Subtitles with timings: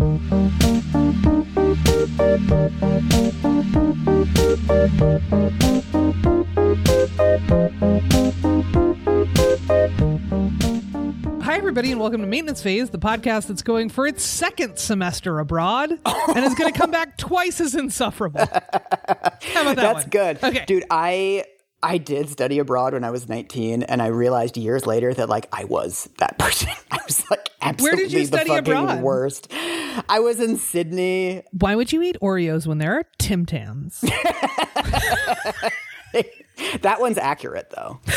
[0.00, 0.06] Hi,
[11.56, 15.90] everybody, and welcome to Maintenance Phase, the podcast that's going for its second semester abroad
[15.90, 18.40] and is going to come back twice as insufferable.
[18.46, 20.08] How about that That's one?
[20.08, 20.42] good.
[20.42, 20.64] Okay.
[20.66, 21.44] Dude, I
[21.82, 25.46] I did study abroad when I was 19 and I realized years later that like
[25.52, 26.68] I was that person.
[26.90, 29.00] I was like Where absolutely did you study the fucking abroad?
[29.02, 29.48] worst.
[30.08, 31.42] I was in Sydney.
[31.52, 34.00] Why would you eat Oreos when there are Tim Tams?
[36.82, 38.00] that one's accurate though.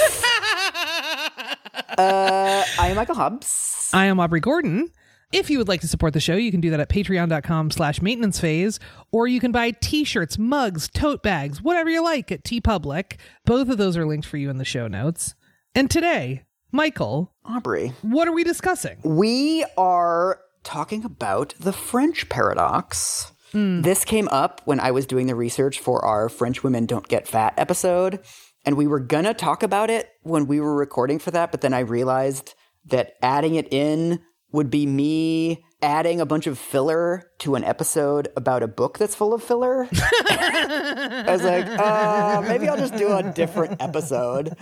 [1.98, 3.90] uh, I am Michael Hobbs.
[3.93, 4.90] I am Aubrey Gordon.
[5.34, 8.04] If you would like to support the show, you can do that at patreon.com slash
[8.04, 8.80] maintenance phase,
[9.12, 13.18] or you can buy t-shirts, mugs, tote bags, whatever you like at TeePublic.
[13.44, 15.34] Both of those are linked for you in the show notes.
[15.74, 17.94] And today, Michael, Aubrey.
[18.04, 19.00] what are we discussing?
[19.04, 23.32] We are talking about the French paradox.
[23.54, 23.82] Hmm.
[23.82, 27.27] This came up when I was doing the research for our French Women Don't Get
[27.27, 28.20] Fat episode.
[28.66, 31.50] And we were going to talk about it when we were recording for that.
[31.50, 32.54] But then I realized
[32.85, 34.22] that adding it in
[34.54, 39.15] would be me adding a bunch of filler to an episode about a book that's
[39.15, 39.90] full of filler.
[39.91, 44.55] I was like, uh, maybe I'll just do a different episode.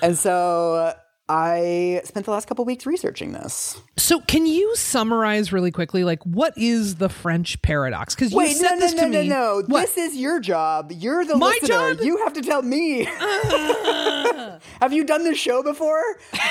[0.00, 0.94] And so
[1.28, 3.80] I spent the last couple weeks researching this.
[3.96, 8.14] So, can you summarize really quickly, like, what is the French paradox?
[8.14, 9.28] Because you Wait, said no, no, this no, to no, me.
[9.28, 9.62] no.
[9.66, 9.82] What?
[9.94, 10.90] This is your job.
[10.90, 11.94] You're the My listener.
[11.94, 12.00] job?
[12.00, 13.04] You have to tell me.
[14.80, 16.02] have you done this show before?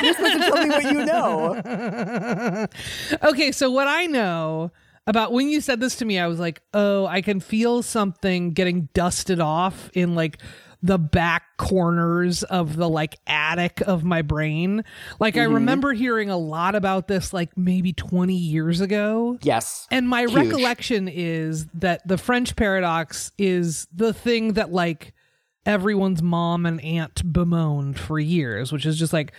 [0.01, 2.67] You're supposed to tell me what you know.
[3.27, 4.71] Okay, so what I know
[5.05, 8.51] about when you said this to me, I was like, oh, I can feel something
[8.51, 10.39] getting dusted off in like
[10.81, 14.83] the back corners of the like attic of my brain.
[15.19, 15.55] Like I mm-hmm.
[15.55, 19.37] remember hearing a lot about this like maybe 20 years ago.
[19.41, 19.87] Yes.
[19.91, 20.33] And my Huge.
[20.33, 25.13] recollection is that the French paradox is the thing that like
[25.65, 29.33] everyone's mom and aunt bemoaned for years, which is just like,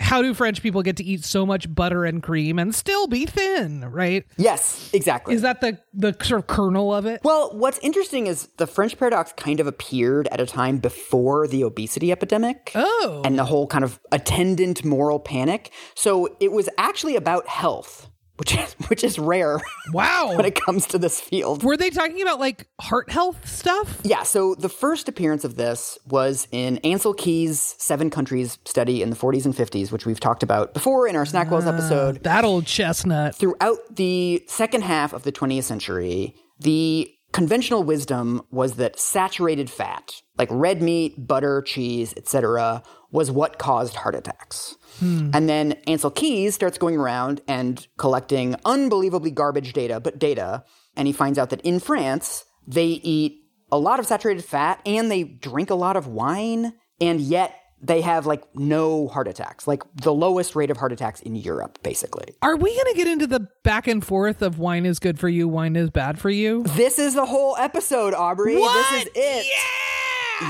[0.00, 3.26] how do French people get to eat so much butter and cream and still be
[3.26, 4.24] thin, right?
[4.36, 5.34] Yes, exactly.
[5.34, 7.20] Is that the the sort of kernel of it?
[7.24, 11.62] well, what's interesting is the French paradox kind of appeared at a time before the
[11.64, 12.72] obesity epidemic.
[12.74, 13.22] Oh.
[13.24, 15.72] And the whole kind of attendant moral panic.
[15.94, 18.08] So it was actually about health,
[18.38, 19.60] which is which is rare
[19.92, 20.34] Wow.
[20.36, 21.62] when it comes to this field.
[21.62, 24.00] Were they talking about like heart health stuff?
[24.04, 29.10] Yeah, so the first appearance of this was in Ancel Keys' Seven Countries study in
[29.10, 32.22] the 40s and 50s, which we've talked about before in our Snackwells ah, episode.
[32.22, 33.34] That old chestnut.
[33.34, 40.12] Throughout the second half of the 20th century, the conventional wisdom was that saturated fat,
[40.38, 44.76] like red meat, butter, cheese, etc., was what caused heart attacks.
[44.98, 45.30] Hmm.
[45.32, 50.64] And then Ancel Keys starts going around and collecting unbelievably garbage data, but data,
[50.96, 55.10] and he finds out that in France, they eat a lot of saturated fat and
[55.10, 59.82] they drink a lot of wine, and yet they have like no heart attacks, like
[59.94, 62.34] the lowest rate of heart attacks in Europe, basically.
[62.42, 65.28] Are we going to get into the back and forth of wine is good for
[65.28, 66.64] you, wine is bad for you?
[66.64, 68.54] This is the whole episode, Aubrey.
[68.54, 69.46] This is it.
[69.46, 69.97] Yeah.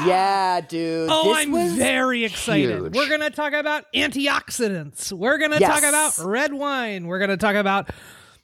[0.07, 1.09] Yeah, dude.
[1.11, 2.69] Oh, this I'm was very excited.
[2.79, 2.95] huge.
[2.95, 5.13] We're going to talk about antioxidants.
[5.13, 5.81] We're going to Yes.
[5.81, 7.07] talk about red wine.
[7.07, 7.91] We're going to talk about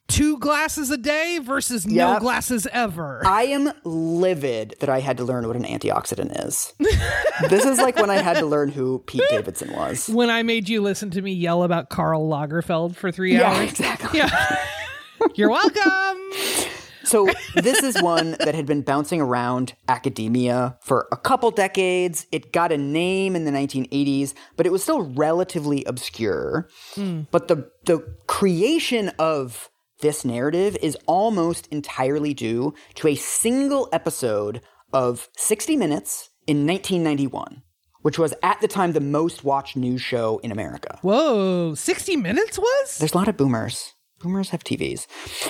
[0.08, 3.22] two glasses a day versus no glasses ever.
[3.26, 6.72] I am livid that I had to learn what an antioxidant is.
[7.48, 10.08] this is like when I had to learn who Pete Davidson was.
[10.08, 13.70] when I made you listen to me yell about Karl Lagerfeld for three Yeah, hours.
[13.70, 14.18] exactly.
[14.18, 14.56] Yeah.
[15.34, 16.70] You're welcome.
[17.04, 22.26] So this is one that had been bouncing around academia for a couple decades.
[22.32, 26.68] It got a name in the 1980s, but it was still relatively obscure.
[26.94, 27.22] Hmm.
[27.30, 29.70] But the the creation of
[30.00, 34.60] this narrative is almost entirely due to a single episode
[34.92, 37.62] of 60 Minutes in 1991,
[38.02, 40.98] which was at the time the most watched news show in America.
[41.02, 42.98] Whoa, 60 minutes was?
[42.98, 43.93] There's a lot of boomers.
[44.20, 45.06] Boomers have TVs.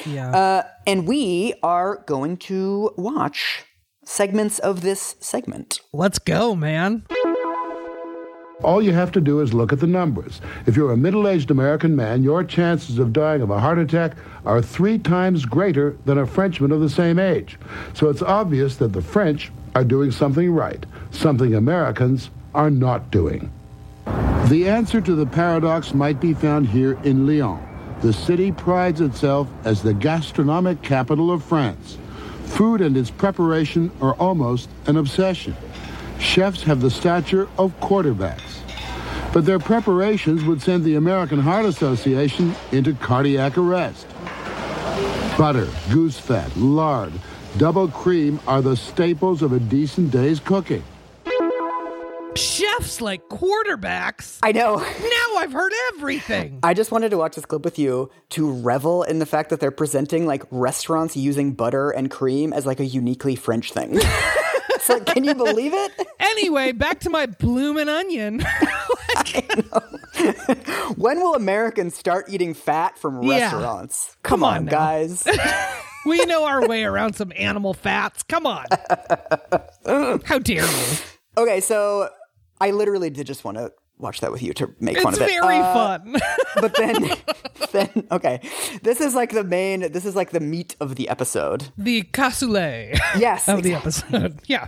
[0.06, 0.30] Yeah.
[0.30, 3.64] Uh, and we are going to watch
[4.04, 5.80] segments of this segment.
[5.92, 7.06] Let's go, man.
[8.62, 10.40] All you have to do is look at the numbers.
[10.66, 14.16] If you're a middle aged American man, your chances of dying of a heart attack
[14.46, 17.58] are three times greater than a Frenchman of the same age.
[17.92, 23.52] So it's obvious that the French are doing something right, something Americans are not doing.
[24.48, 27.73] The answer to the paradox might be found here in Lyon.
[28.04, 31.96] The city prides itself as the gastronomic capital of France.
[32.44, 35.56] Food and its preparation are almost an obsession.
[36.18, 38.60] Chefs have the stature of quarterbacks.
[39.32, 44.06] But their preparations would send the American Heart Association into cardiac arrest.
[45.38, 47.10] Butter, goose fat, lard,
[47.56, 50.84] double cream are the staples of a decent day's cooking.
[52.36, 54.38] Chefs like quarterbacks.
[54.42, 54.76] I know.
[54.76, 56.58] Now I've heard everything.
[56.62, 59.60] I just wanted to watch this clip with you to revel in the fact that
[59.60, 63.90] they're presenting like restaurants using butter and cream as like a uniquely French thing.
[63.94, 65.92] it's like, can you believe it?
[66.18, 68.44] Anyway, back to my bloomin' onion.
[70.96, 73.42] When will Americans start eating fat from Yeah.
[73.52, 74.16] restaurants?
[74.22, 75.24] Come, Come on on, guys.
[76.06, 78.22] we know our way around some animal fats.
[78.22, 78.64] Come on.
[80.24, 80.96] How dare you?
[81.36, 82.08] okay, so
[82.66, 85.28] I literally did just want to watch that with you to make fun It's of
[85.28, 85.30] it.
[85.32, 86.00] It's very Uh, fun.
[86.64, 86.98] but then
[87.72, 88.36] then okay.
[88.82, 91.60] This is like the main this is like the meat of the episode.
[91.78, 93.48] the cassoulet Yes.
[93.48, 94.32] of the episode.
[94.54, 94.66] Yeah.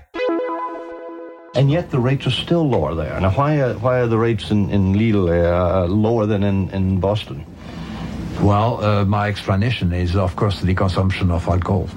[1.54, 3.18] And yet the rates are still lower there.
[3.18, 7.00] Now, why are, why are the rates in, in Lille uh, lower than in, in
[7.00, 7.46] Boston?
[8.40, 11.88] Well, uh, my explanation is, of course, the consumption of alcohol.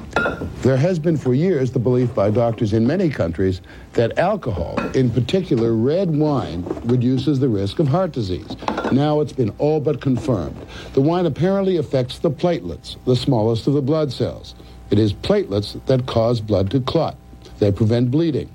[0.62, 3.62] There has been for years the belief by doctors in many countries
[3.94, 8.56] that alcohol, in particular red wine, reduces the risk of heart disease.
[8.92, 10.58] Now it's been all but confirmed.
[10.94, 14.56] The wine apparently affects the platelets, the smallest of the blood cells.
[14.92, 17.18] It is platelets that cause blood to clot.
[17.60, 18.50] They prevent bleeding.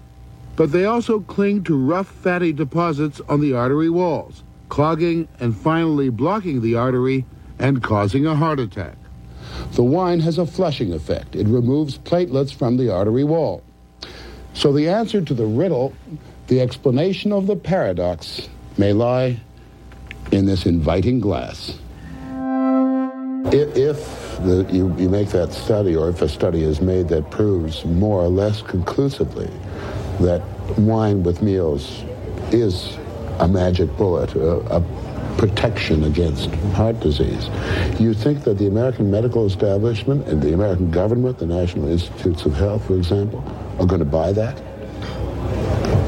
[0.56, 6.08] But they also cling to rough fatty deposits on the artery walls, clogging and finally
[6.08, 7.24] blocking the artery
[7.58, 8.96] and causing a heart attack.
[9.72, 11.36] The wine has a flushing effect.
[11.36, 13.62] It removes platelets from the artery wall.
[14.52, 15.94] So the answer to the riddle,
[16.46, 19.40] the explanation of the paradox, may lie
[20.32, 21.78] in this inviting glass.
[23.52, 23.98] If,
[24.42, 28.22] the, you, you make that study, or if a study is made that proves more
[28.22, 29.50] or less conclusively
[30.20, 30.42] that
[30.78, 32.02] wine with meals
[32.50, 32.96] is
[33.40, 34.80] a magic bullet, a, a
[35.38, 37.48] protection against heart disease.
[38.00, 42.54] You think that the American medical establishment and the American government, the National Institutes of
[42.54, 43.44] Health, for example,
[43.78, 44.62] are going to buy that?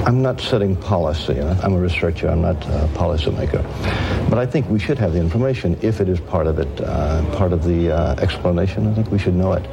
[0.07, 1.41] I'm not setting policy.
[1.41, 2.29] I'm a researcher.
[2.29, 3.61] I'm not a policymaker.
[4.31, 7.25] But I think we should have the information if it is part of it, uh,
[7.37, 8.87] part of the uh, explanation.
[8.87, 9.69] I think we should know it.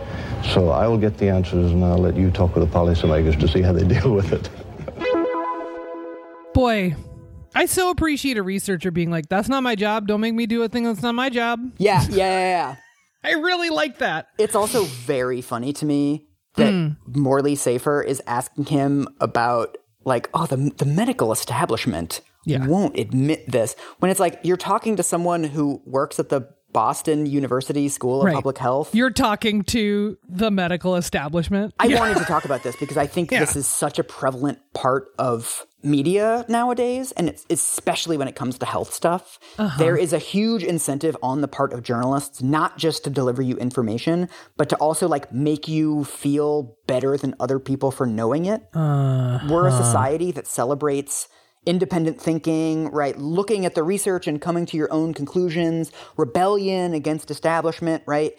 [0.52, 3.48] So I will get the answers and I'll let you talk with the policymakers to
[3.48, 4.50] see how they deal with it.
[6.54, 6.96] Boy,
[7.56, 10.08] I so appreciate a researcher being like, that's not my job.
[10.08, 11.60] Don't make me do a thing that's not my job.
[11.78, 12.76] Yeah, yeah, yeah, yeah.
[13.24, 14.28] I really like that.
[14.38, 16.90] It's also very funny to me that hmm.
[17.08, 22.66] Morley Safer is asking him about like, oh, the the medical establishment Yeah.
[22.68, 27.26] won't admit this when it's like you're talking to someone who works at the Boston
[27.28, 28.36] University School of Right.
[28.36, 28.94] Public Health.
[28.94, 31.74] You're talking to the medical establishment.
[31.80, 35.10] I wanted to talk about this because I think this is such a prevalent part
[35.18, 39.40] of media nowadays, and it's especially when it comes to health stuff.
[39.58, 39.78] Uh-huh.
[39.78, 43.58] There is a huge incentive on the part of journalists not just to deliver you
[43.58, 48.64] information, but to also like make you feel better than other people for knowing it.
[48.74, 49.48] Uh-huh.
[49.50, 51.28] We're a society that celebrates
[51.66, 53.18] independent thinking, right?
[53.18, 58.34] Looking at the research and coming to your own conclusions, rebellion against establishment, right?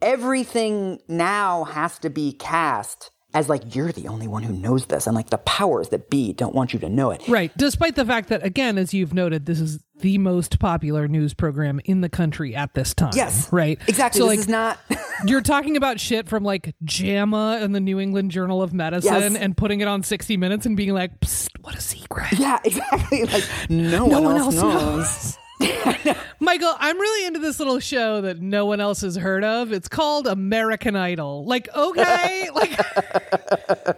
[0.00, 5.06] Everything now has to be cast as like you're the only one who knows this
[5.06, 7.26] and like the powers that be don't want you to know it.
[7.28, 7.56] Right.
[7.56, 11.80] Despite the fact that, again, as you've noted, this is the most popular news program
[11.84, 13.12] in the country at this time.
[13.14, 13.52] Yes.
[13.52, 13.78] Right.
[13.86, 14.18] Exactly.
[14.20, 14.78] So, this like, is not
[15.26, 19.36] you're talking about shit from like JAMA and the New England Journal of Medicine Yes.
[19.36, 22.32] and putting it on 60 Minutes and being like, Psst, what a secret.
[22.38, 23.24] Yeah, exactly.
[23.24, 26.18] Like no, No one, one else, else knows.
[26.50, 29.70] Michael, I'm really into this little show that no one else has heard of.
[29.70, 31.44] It's called American Idol.
[31.44, 32.76] Like, okay, like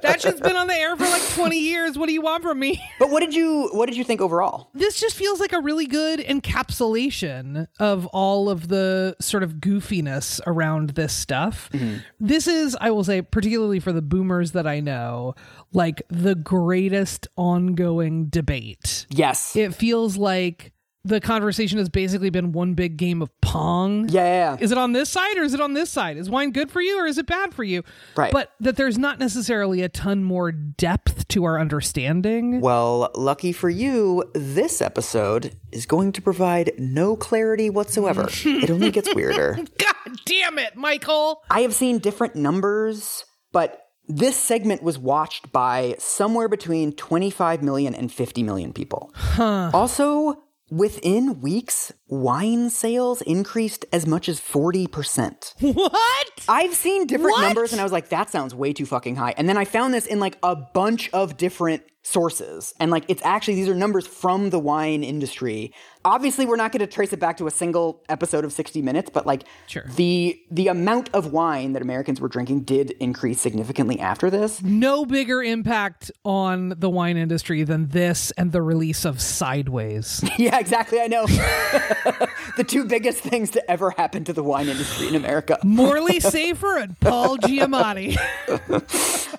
[0.02, 1.96] that shit's been on the air for like 20 years.
[1.96, 2.78] What do you want from me?
[2.98, 4.68] But what did you what did you think overall?
[4.74, 10.40] This just feels like a really good encapsulation of all of the sort of goofiness
[10.46, 11.68] around this stuff.
[11.72, 11.96] Mm-hmm.
[12.20, 15.34] This is, I will say, particularly for the boomers that I know,
[15.72, 19.06] like the greatest ongoing debate.
[19.08, 19.56] Yes.
[19.56, 20.71] It feels like
[21.04, 24.08] the conversation has basically been one big game of pong.
[24.08, 24.56] yeah.
[24.60, 26.16] Is it on this side or is it on this side?
[26.16, 27.82] Is wine good for you or is it bad for you?
[28.16, 28.32] Right.
[28.32, 32.60] But that there's not necessarily a ton more depth to our understanding.
[32.60, 38.28] Well, lucky for you, this episode is going to provide no clarity whatsoever.
[38.30, 39.58] it only gets weirder.
[39.78, 39.94] God
[40.24, 41.42] damn it, Michael.
[41.50, 43.78] I have seen different numbers, but
[44.08, 49.12] this segment was watched by somewhere between 25 million and 50 million people.
[49.38, 50.42] Also,
[50.72, 55.54] within weeks, wine sales increased as much as 40%.
[55.74, 56.28] What?
[56.48, 57.42] I've seen different What?
[57.42, 59.34] numbers and I was like, that sounds way too fucking high.
[59.36, 62.74] And then I found this in like a bunch of different sources.
[62.80, 65.72] And like it's actually these are numbers from the wine industry.
[66.04, 69.08] Obviously, we're not going to trace it back to a single episode of 60 Minutes,
[69.14, 69.84] but like Sure.
[69.94, 74.60] the the amount of wine that Americans were drinking did increase significantly after this.
[74.62, 80.24] No bigger impact on the wine industry than this and the release of Sideways.
[80.38, 81.00] Yeah, exactly.
[81.00, 81.24] I know.
[82.56, 85.58] the two biggest things to ever happen to the wine industry in America.
[85.64, 88.16] Morley Safer and Paul Giamatti.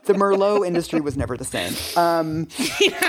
[0.05, 1.73] the Merlot industry was never the same.
[1.97, 2.47] Um,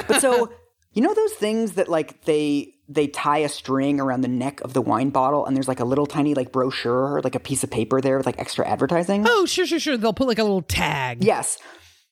[0.08, 0.52] But so
[0.92, 4.74] you know those things that like they they tie a string around the neck of
[4.74, 7.64] the wine bottle and there's like a little tiny like brochure or like a piece
[7.64, 9.24] of paper there with like extra advertising.
[9.26, 9.96] Oh, sure, sure, sure.
[9.96, 11.24] They'll put like a little tag.
[11.24, 11.58] Yes.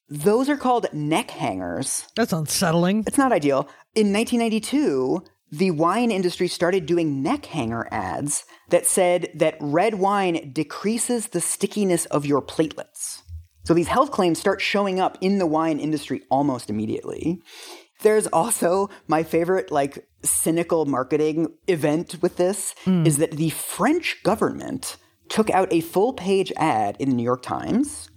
[0.08, 2.06] Those are called neck hangers.
[2.16, 3.04] That's unsettling.
[3.06, 3.68] It's not ideal.
[3.94, 5.22] In 1992,
[5.52, 11.42] the wine industry started doing neck hanger ads that said that red wine decreases the
[11.42, 13.20] stickiness of your platelets.
[13.64, 17.42] So these health claims start showing up in the wine industry almost immediately.
[18.00, 24.96] There's also my favorite like cynical marketing event with this is that the French government
[25.28, 28.10] took out a full page ad in the New York Times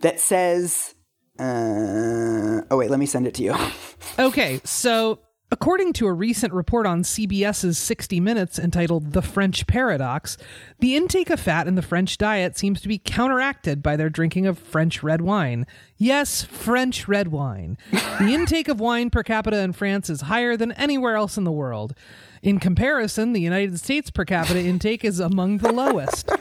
[0.00, 0.94] that says
[1.38, 3.54] uh, oh wait, let me send it to you.
[4.16, 5.18] Okay, so
[5.54, 10.36] according to a recent report on CBS's 60 Minutes entitled The French Paradox,
[10.80, 14.48] the intake of fat in the French diet seems to be counteracted by their drinking
[14.48, 15.64] of French red wine.
[15.96, 17.78] Yes, French red wine.
[17.92, 21.52] The intake of wine per capita in France is higher than anywhere else in the
[21.52, 21.94] world.
[22.42, 26.32] In comparison, the United States per capita intake is among the lowest.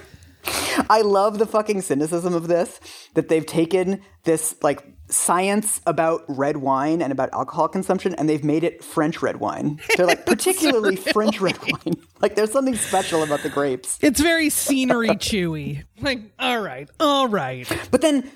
[0.89, 2.79] I love the fucking cynicism of this
[3.13, 8.44] that they've taken this like science about red wine and about alcohol consumption and they've
[8.44, 9.80] made it French red wine.
[9.96, 11.96] They're like particularly French red wine.
[12.22, 14.00] Like there's something special about the grapes.
[14.02, 15.84] It's very scenery chewy.
[16.00, 17.68] Like, all right, all right.
[17.92, 18.32] But then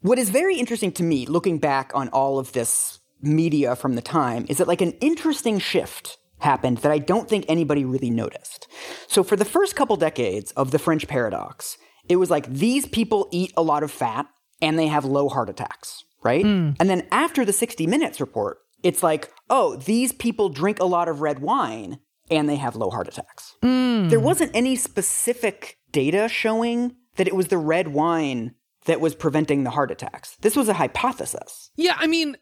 [0.00, 4.02] what is very interesting to me looking back on all of this media from the
[4.02, 8.66] time is that like an interesting shift happened that I don't think anybody really noticed.
[9.06, 13.28] So for the first couple decades of the French paradox, it was like these people
[13.30, 14.26] eat a lot of fat
[14.60, 16.44] and they have low heart attacks, right?
[16.44, 16.76] Mm.
[16.78, 21.08] And then after the 60 minutes report, it's like, oh, these people drink a lot
[21.08, 21.98] of red wine
[22.30, 23.56] and they have low heart attacks.
[23.62, 24.10] Mm.
[24.10, 28.54] There wasn't any specific data showing that it was the red wine
[28.86, 30.36] that was preventing the heart attacks.
[30.40, 31.70] This was a hypothesis.
[31.76, 32.36] Yeah, I mean,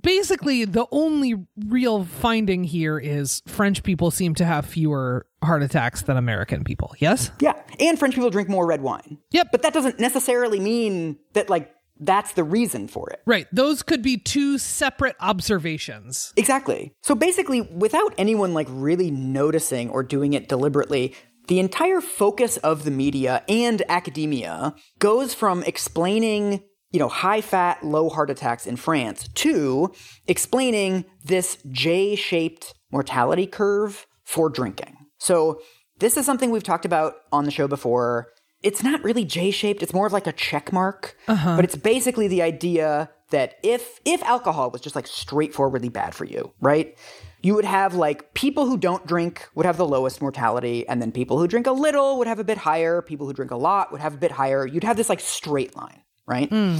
[0.00, 1.34] basically, the only
[1.66, 6.94] real finding here is French people seem to have fewer heart attacks than American people.
[6.98, 7.32] Yes?
[7.40, 7.54] Yeah.
[7.80, 9.18] And French people drink more red wine.
[9.30, 9.48] Yep.
[9.50, 13.20] But that doesn't necessarily mean that, like, that's the reason for it.
[13.26, 13.46] Right.
[13.52, 16.32] Those could be two separate observations.
[16.36, 16.94] Exactly.
[17.02, 21.14] So basically, without anyone, like, really noticing or doing it deliberately,
[21.48, 27.84] the entire focus of the media and academia goes from explaining you know, high fat,
[27.84, 29.92] low heart attacks in France to
[30.26, 34.96] explaining this J shaped mortality curve for drinking.
[35.18, 35.60] So,
[35.98, 38.28] this is something we've talked about on the show before.
[38.62, 41.16] It's not really J shaped, it's more of like a check mark.
[41.28, 41.56] Uh-huh.
[41.56, 46.24] But it's basically the idea that if if alcohol was just like straightforwardly bad for
[46.24, 46.96] you, right?
[47.42, 51.10] You would have like people who don't drink would have the lowest mortality, and then
[51.10, 53.00] people who drink a little would have a bit higher.
[53.00, 54.66] People who drink a lot would have a bit higher.
[54.66, 56.48] You'd have this like straight line, right?
[56.50, 56.78] Hmm.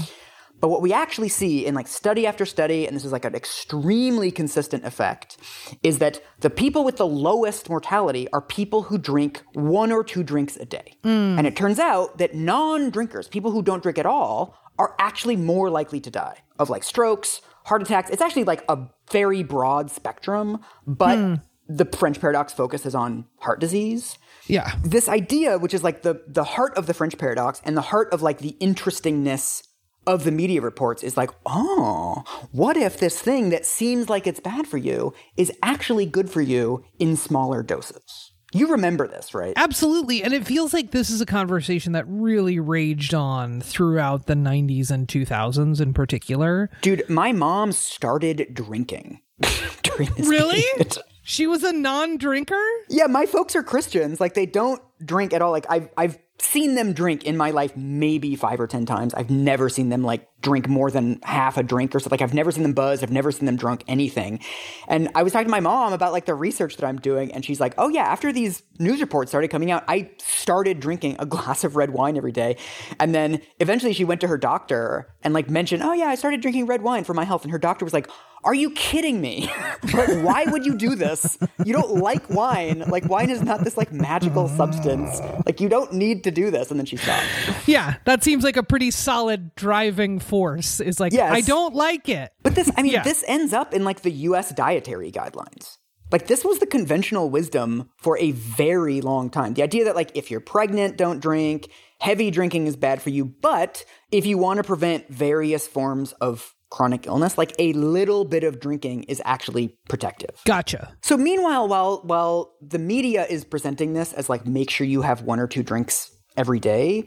[0.60, 3.34] But what we actually see in like study after study, and this is like an
[3.34, 5.38] extremely consistent effect,
[5.82, 10.22] is that the people with the lowest mortality are people who drink one or two
[10.22, 10.96] drinks a day.
[11.02, 11.38] Mm.
[11.38, 15.36] And it turns out that non drinkers, people who don't drink at all, are actually
[15.36, 18.10] more likely to die of like strokes, heart attacks.
[18.10, 18.78] It's actually like a
[19.10, 21.34] very broad spectrum, but hmm.
[21.68, 24.72] the French paradox focuses on heart disease Yeah.
[24.82, 28.12] this idea, which is like the the heart of the French paradox and the heart
[28.12, 29.62] of like the interestingness
[30.10, 34.40] of the media reports is like, oh, what if this thing that seems like it's
[34.40, 38.32] bad for you is actually good for you in smaller doses?
[38.52, 39.52] You remember this, right?
[39.56, 40.24] Absolutely.
[40.24, 44.90] And it feels like this is a conversation that really raged on throughout the 90s
[44.90, 46.68] and 2000s in particular.
[46.82, 49.20] Dude, my mom started drinking
[49.84, 50.62] during this Really?
[50.76, 50.98] period.
[51.22, 52.60] She was a non drinker?
[52.88, 54.20] Yeah, my folks are Christians.
[54.20, 55.52] Like they don't drink at all.
[55.52, 59.14] Like I've I've seen them drink in my life maybe five or ten times.
[59.14, 62.18] I've never seen them like drink more than half a drink or something.
[62.18, 63.02] Like I've never seen them buzz.
[63.02, 64.40] I've never seen them drunk anything.
[64.88, 67.44] And I was talking to my mom about like the research that I'm doing, and
[67.44, 71.26] she's like, "Oh yeah, after these news reports started coming out, I started drinking a
[71.34, 72.56] glass of red wine every day."
[72.98, 76.40] And then eventually she went to her doctor and like mentioned, "Oh yeah, I started
[76.40, 78.08] drinking red wine for my health." And her doctor was like,
[78.42, 79.50] are you kidding me?
[79.92, 81.38] like, why would you do this?
[81.64, 82.84] You don't like wine.
[82.88, 85.20] Like, wine is not this like magical substance.
[85.44, 87.24] Like, you don't need to do this, and then she stopped.
[87.66, 90.80] Yeah, that seems like a pretty solid driving force.
[90.80, 91.32] Is like, Yes.
[91.32, 92.32] I don't like it.
[92.42, 93.02] But this, I mean, Yeah.
[93.02, 94.52] this ends up in like the U.S.
[94.52, 95.76] dietary guidelines.
[96.12, 99.54] Like this was the conventional wisdom for a very long time.
[99.54, 101.70] The idea that like if you're pregnant, don't drink.
[102.00, 106.54] Heavy drinking is bad for you, but if you want to prevent various forms of
[106.70, 110.30] chronic illness, like a little bit of drinking is actually protective.
[110.46, 110.96] Gotcha.
[111.02, 115.22] So meanwhile, while while the media is presenting this as like make sure you have
[115.22, 116.10] one or two drinks
[116.40, 117.06] every day,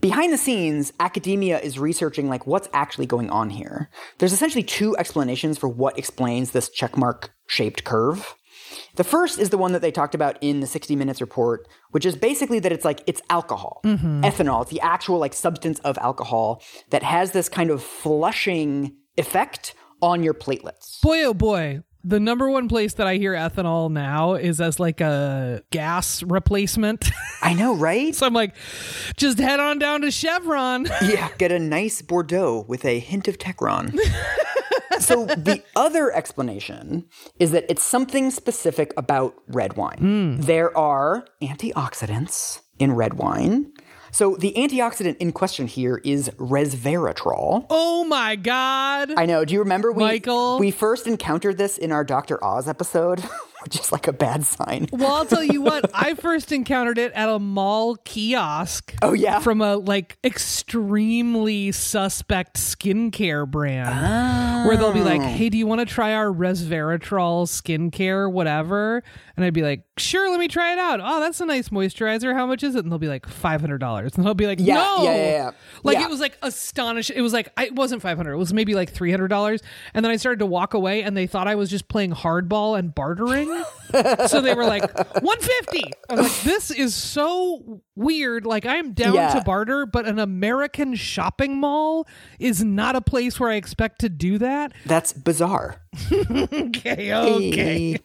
[0.00, 3.88] behind the scenes, academia is researching like what's actually going on here.
[4.18, 8.34] There's essentially two explanations for what explains this checkmark shaped curve.
[8.96, 12.04] The first is the one that they talked about in the 60 Minutes report, which
[12.04, 14.22] is basically that it's like it's alcohol, mm-hmm.
[14.24, 14.62] ethanol.
[14.62, 20.24] It's the actual like substance of alcohol that has this kind of flushing effect on
[20.24, 21.00] your platelets.
[21.00, 21.80] Boy, oh boy.
[22.04, 27.10] The number one place that I hear ethanol now is as like a gas replacement.
[27.42, 28.14] I know, right?
[28.14, 28.54] so I'm like,
[29.16, 30.86] just head on down to Chevron.
[31.02, 33.98] Yeah, get a nice Bordeaux with a hint of Techron.
[35.00, 37.06] so the other explanation
[37.38, 39.98] is that it's something specific about red wine.
[39.98, 40.40] Hmm.
[40.40, 43.72] There are antioxidants in red wine.
[44.18, 47.66] So the antioxidant in question here is resveratrol.
[47.70, 49.12] Oh my God.
[49.16, 49.44] I know.
[49.44, 50.58] Do you remember we Michael?
[50.58, 52.42] we first encountered this in our Dr.
[52.42, 53.20] Oz episode,
[53.62, 54.88] which is like a bad sign.
[54.90, 58.92] Well, I'll tell you what, I first encountered it at a mall kiosk.
[59.02, 59.38] Oh, yeah?
[59.38, 65.28] From a like extremely suspect skincare brand where they'll be like, oh.
[65.28, 69.04] hey, do you want to try our resveratrol skincare, whatever?
[69.38, 70.98] And I'd be like, sure, let me try it out.
[71.00, 72.34] Oh, that's a nice moisturizer.
[72.34, 72.80] How much is it?
[72.80, 74.18] And they'll be like, $500.
[74.18, 75.04] And I'll be like, Yeah, no.
[75.04, 75.50] yeah, yeah, yeah.
[75.84, 76.06] Like Yeah.
[76.06, 77.16] it was like astonishing.
[77.16, 79.62] It was like, I, it wasn't 500 It was maybe like $300.
[79.94, 82.76] And then I started to walk away and they thought I was just playing hardball
[82.76, 83.62] and bartering.
[84.26, 84.82] so they were like
[85.22, 89.32] 150 i'm like this is so weird like i'm down Yeah.
[89.32, 92.06] to barter but an american shopping mall
[92.38, 95.80] is not a place where i expect to do that That's bizarre.
[96.52, 97.96] okay okay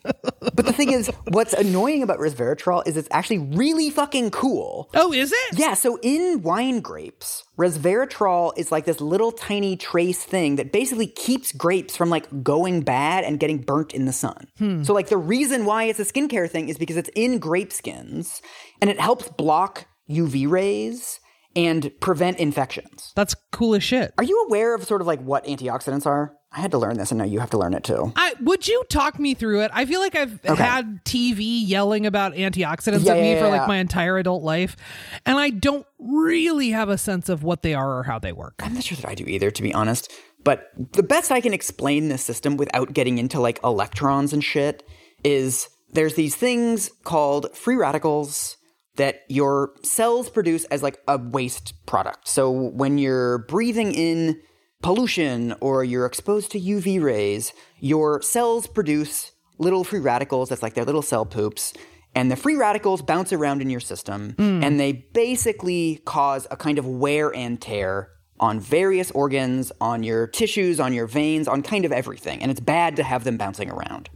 [0.56, 4.90] but the thing is, what's annoying about resveratrol is it's actually really fucking cool.
[4.94, 10.24] oh is it Yeah, so in wine grapes, resveratrol is like this little tiny trace
[10.24, 14.48] thing that basically keeps grapes from like going bad and getting burnt in the sun.
[14.58, 14.84] Hmm.
[14.84, 18.42] So like the reason why it's a skincare thing is because it's in grape skins
[18.82, 21.20] and it helps block UV rays
[21.56, 23.12] and prevent infections.
[23.16, 26.36] that's cool as shit Are you aware of sort of like what antioxidants are?
[26.56, 28.14] I had to learn this and now you have to learn it too.
[28.16, 29.72] I, would you talk me through it?
[29.74, 33.58] I feel like I've had TV yelling about antioxidants Yeah, at me yeah, for yeah.
[33.58, 34.78] like my entire adult life,
[35.26, 38.54] and I don't really have a sense of what they are or how they work.
[38.60, 40.12] I'm not sure that I do either, to be honest.
[40.44, 44.84] But the best I can explain this system without getting into like electrons and shit
[45.24, 48.58] is there's these things called free radicals
[48.96, 52.28] that your cells produce as like a waste product.
[52.28, 54.40] So when you're breathing in
[54.82, 60.76] pollution or you're exposed to UV rays, your cells produce little free radicals that's like
[60.76, 61.74] their little cell poops.
[62.16, 64.64] And the free radicals bounce around in your system hmm.
[64.64, 70.28] and they basically cause a kind of wear and tear on various organs, on your
[70.28, 72.42] tissues, on your veins, on kind of everything.
[72.42, 74.10] And it's bad to have them bouncing around.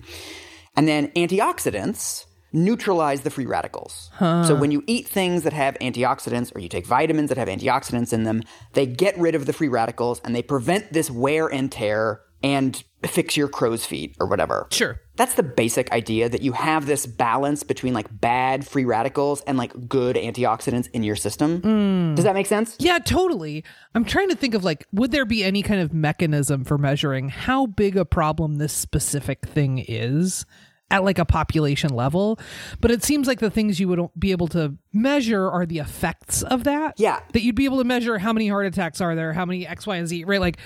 [0.75, 4.09] And then antioxidants neutralize the free radicals.
[4.19, 8.13] So when you eat things that have antioxidants or you take vitamins that have antioxidants
[8.13, 11.71] in them, they get rid of the free radicals and they prevent this wear and
[11.71, 14.67] tear and fix your crow's feet or whatever.
[14.71, 14.99] Sure.
[15.15, 19.57] That's the basic idea that you have this balance between like bad free radicals and
[19.57, 21.61] like good antioxidants in your system.
[21.61, 22.15] Mm.
[22.15, 22.75] Does that make sense?
[22.79, 23.63] Yeah, totally.
[23.95, 27.29] I'm trying to think of like, would there be any kind of mechanism for measuring
[27.29, 30.45] how big a problem this specific thing is
[30.89, 32.39] at like a population level?
[32.79, 36.41] But it seems like the things you would be able to measure are the effects
[36.43, 36.99] of that.
[36.99, 37.19] Yeah.
[37.33, 39.85] That you'd be able to measure how many heart attacks are there, how many X,
[39.85, 40.41] Y, and Z, right?
[40.41, 40.57] Like,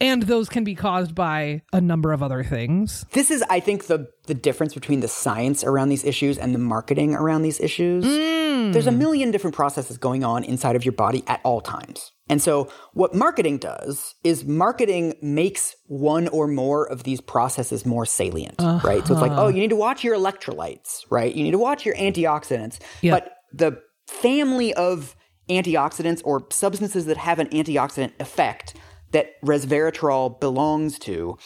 [0.00, 3.04] and those can be caused by a number of other things.
[3.12, 6.58] This is, I think, the the difference between the science around these issues and the
[6.58, 8.04] marketing around these issues.
[8.04, 8.72] Mm.
[8.72, 12.12] There's a million different processes going on inside of your body at all times.
[12.28, 18.04] And so, what marketing does is marketing makes one or more of these processes more
[18.04, 19.06] salient, right?
[19.06, 19.44] So it's like, uh-huh.
[19.44, 21.34] oh, you need to watch your electrolytes, right?
[21.34, 22.78] You need to watch your antioxidants.
[23.00, 23.12] Yeah.
[23.12, 25.16] But the family of
[25.48, 28.74] antioxidants or substances that have an antioxidant effect
[29.12, 31.38] that resveratrol belongs to,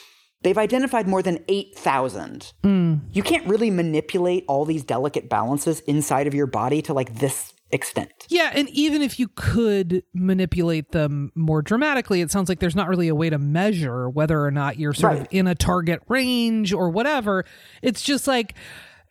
[0.42, 2.53] they've identified more than 8,000.
[2.62, 2.94] Hmm.
[3.12, 7.53] You can't really manipulate all these delicate balances inside of your body to like this
[7.70, 8.27] extent.
[8.29, 12.88] Yeah, and even if you could manipulate them more dramatically, it sounds like there's not
[12.88, 16.72] really a way to measure whether or not you're sort of in a target range
[16.72, 17.44] or whatever.
[17.81, 18.55] It's just like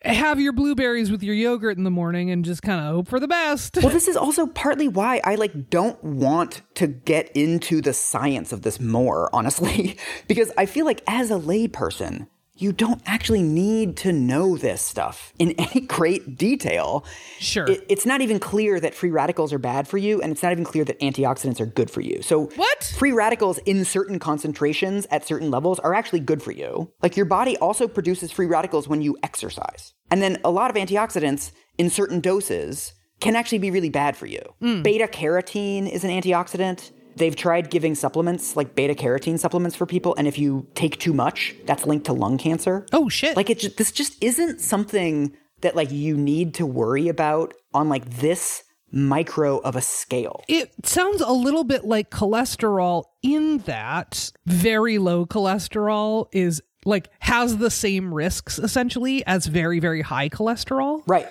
[0.03, 3.19] have your blueberries with your yogurt in the morning and just kind of hope for
[3.19, 3.77] the best.
[3.77, 8.51] Well, this is also partly why I like don't want to get into the science
[8.51, 13.97] of this more, honestly, because I feel like as a layperson, you don't actually need
[13.97, 17.05] to know this stuff in any great detail.
[17.39, 17.65] Sure.
[17.69, 20.51] It- it's not even clear that free radicals are bad for you, and it's not
[20.51, 22.21] even clear that antioxidants are good for you.
[22.21, 22.93] So, What?
[22.97, 26.91] Free radicals in certain concentrations at certain levels are actually good for you.
[27.01, 29.93] Like, your body also produces free radicals when you exercise.
[30.09, 34.25] And then a lot of antioxidants in certain doses can actually be really bad for
[34.25, 34.41] you.
[34.59, 34.81] Hmm.
[34.81, 36.91] Beta carotene is an antioxidant.
[37.15, 41.13] They've tried giving supplements like beta carotene supplements for people, and if you take too
[41.13, 42.85] much, that's linked to lung cancer.
[42.93, 43.35] oh shit.
[43.35, 47.89] Like it just, this just isn't something that like you need to worry about on
[47.89, 50.43] like this micro of a scale.
[50.49, 57.57] it sounds a little bit like cholesterol in that very low cholesterol is like has
[57.57, 61.03] the same risks essentially as very very high cholesterol.
[61.07, 61.29] Right.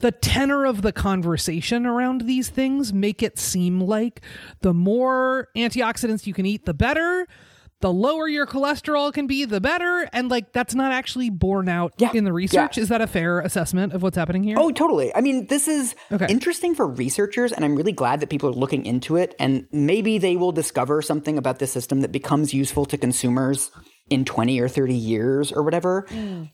[0.00, 4.20] The tenor of the conversation around these things make it seem like
[4.60, 7.26] the more antioxidants you can eat the better
[7.82, 11.92] the lower your cholesterol can be the better and like that's not actually borne out
[11.98, 12.82] Yeah, in the research yeah.
[12.82, 15.14] is that a fair assessment of what's happening here Oh, totally.
[15.14, 16.26] I mean, this is Okay.
[16.30, 19.34] interesting for researchers, and I'm really glad that people are looking into it.
[19.38, 23.70] And maybe they will discover something about the system that becomes useful to consumers
[24.08, 26.06] in 20 or 30 years or whatever.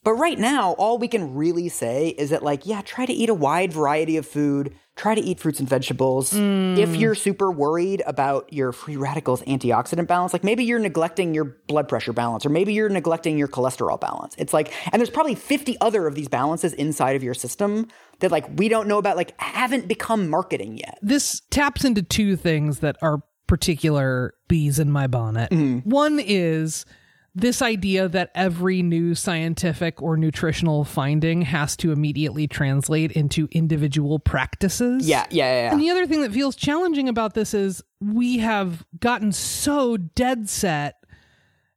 [0.04, 3.28] But right now, all we can really say is that, like, yeah, try to eat
[3.28, 6.32] a wide variety of food, try to eat fruits and vegetables.
[6.34, 11.56] If you're super worried about your free radicals antioxidant balance, like maybe you're neglecting your
[11.68, 14.34] blood pressure balance, or maybe you're neglecting your cholesterol balance.
[14.38, 17.88] It's like, and there's probably 50 other of these balances inside of your system
[18.20, 20.98] that like we don't know about, like haven't become marketing yet.
[21.02, 25.50] this taps into two things that are particular bees in my bonnet.
[25.50, 25.88] Mm-hmm.
[25.88, 26.86] One is
[27.34, 34.18] this idea that every new scientific or nutritional finding has to immediately translate into individual
[34.18, 35.08] practices.
[35.08, 35.72] Yeah, yeah, yeah.
[35.72, 40.50] And the other thing that feels challenging about this is we have gotten so dead
[40.50, 40.96] set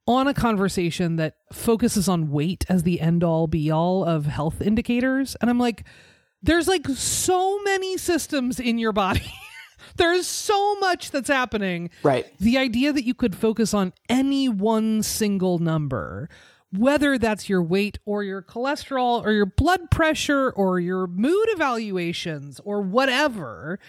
[0.07, 4.61] on a conversation that focuses on weight as the end all be all of health
[4.61, 5.35] indicators.
[5.39, 5.85] And I'm like,
[6.43, 9.33] there's like so many systems in your body.
[9.97, 11.89] There's so much that's happening.
[12.03, 12.25] Right.
[12.39, 16.29] The idea that you could focus on any one single number,
[16.71, 22.59] whether that's your weight or your cholesterol or your blood pressure or your mood evaluations
[22.65, 23.79] or whatever,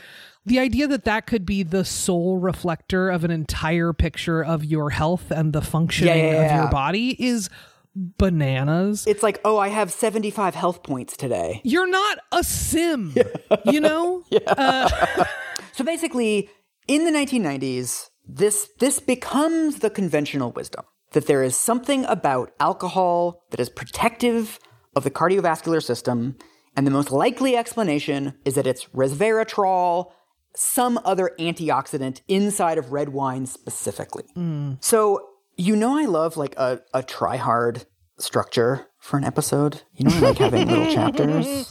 [0.44, 4.90] the idea that that could be the sole reflector of an entire picture of your
[4.90, 7.50] health and the functioning Yeah, yeah, of your body is
[7.96, 9.04] bananas.
[9.06, 11.60] It's like, oh, I have 75 health points today.
[11.64, 13.14] You're not a sim,
[13.64, 14.22] you know?
[14.46, 15.24] Uh,
[15.76, 16.48] So basically,
[16.88, 23.42] in the 1990s, this this becomes the conventional wisdom that there is something about alcohol
[23.50, 24.58] that is protective
[24.94, 26.36] of the cardiovascular system,
[26.74, 30.12] and the most likely explanation is that it's resveratrol,
[30.54, 34.24] some other antioxidant inside of red wine specifically.
[34.32, 34.74] Hmm.
[34.80, 37.84] So you know, I love like a a try hard
[38.18, 39.82] structure for an episode.
[39.94, 41.70] You know, I like having little chapters.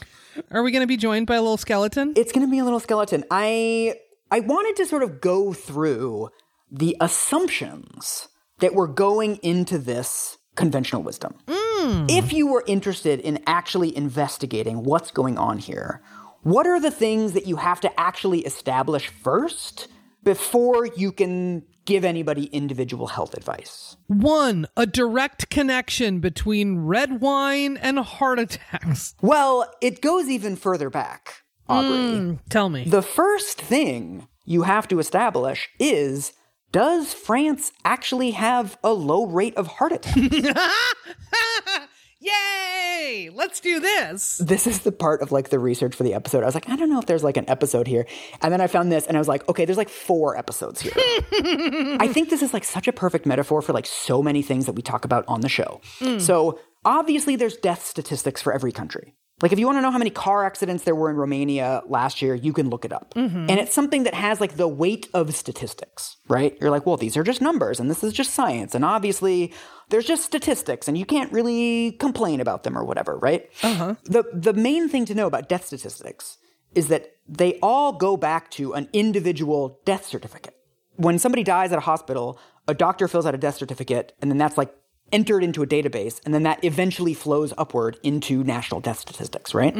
[0.51, 2.13] Are we going to be joined by a little skeleton?
[2.15, 3.23] It's going to be a little skeleton.
[3.31, 3.95] I
[4.31, 6.29] I wanted to sort of go through
[6.71, 8.27] the assumptions
[8.59, 11.35] that were going into this conventional wisdom.
[11.47, 12.09] Mm.
[12.09, 16.01] If you were interested in actually investigating what's going on here,
[16.41, 19.87] what are the things that you have to actually establish first
[20.23, 23.97] before you can give anybody individual health advice?
[24.07, 29.15] One, a direct connection between red wine and heart attacks.
[29.21, 32.17] Well, it goes even further back, Aubrey.
[32.17, 32.83] Hmm, tell me.
[32.85, 36.33] The first thing you have to establish is
[36.71, 40.17] does France actually have a low rate of heart attack?
[42.25, 43.29] Yay!
[43.33, 44.37] Let's do this.
[44.37, 46.43] this is the part of like the research for the episode.
[46.43, 48.07] I was like, I don't know if there's like an episode here.
[48.41, 50.93] And then I found this and I was like, okay, there's like four episodes here.
[50.97, 54.73] I think this is like such a perfect metaphor for like so many things that
[54.73, 55.81] we talk about on the show.
[55.99, 56.19] Mm.
[56.19, 59.13] So obviously there's death statistics for every country.
[59.41, 62.21] Like if you want to know how many car accidents there were in Romania last
[62.21, 63.13] year, you can look it up.
[63.49, 66.57] And it's something that has like the weight of statistics, right?
[66.61, 68.73] You're like, well, these are just numbers and this is just science.
[68.73, 69.53] And obviously
[69.89, 73.49] there's just statistics and you can't really complain about them or whatever, right?
[73.61, 73.95] Uh-huh.
[74.05, 76.37] The the main thing to know about death statistics
[76.73, 80.55] is that they all go back to an individual death certificate.
[80.95, 84.37] When somebody dies at a hospital, a doctor fills out a death certificate and then
[84.37, 84.73] that's like
[85.11, 89.75] entered into a database and then that eventually flows upward into national death statistics, right?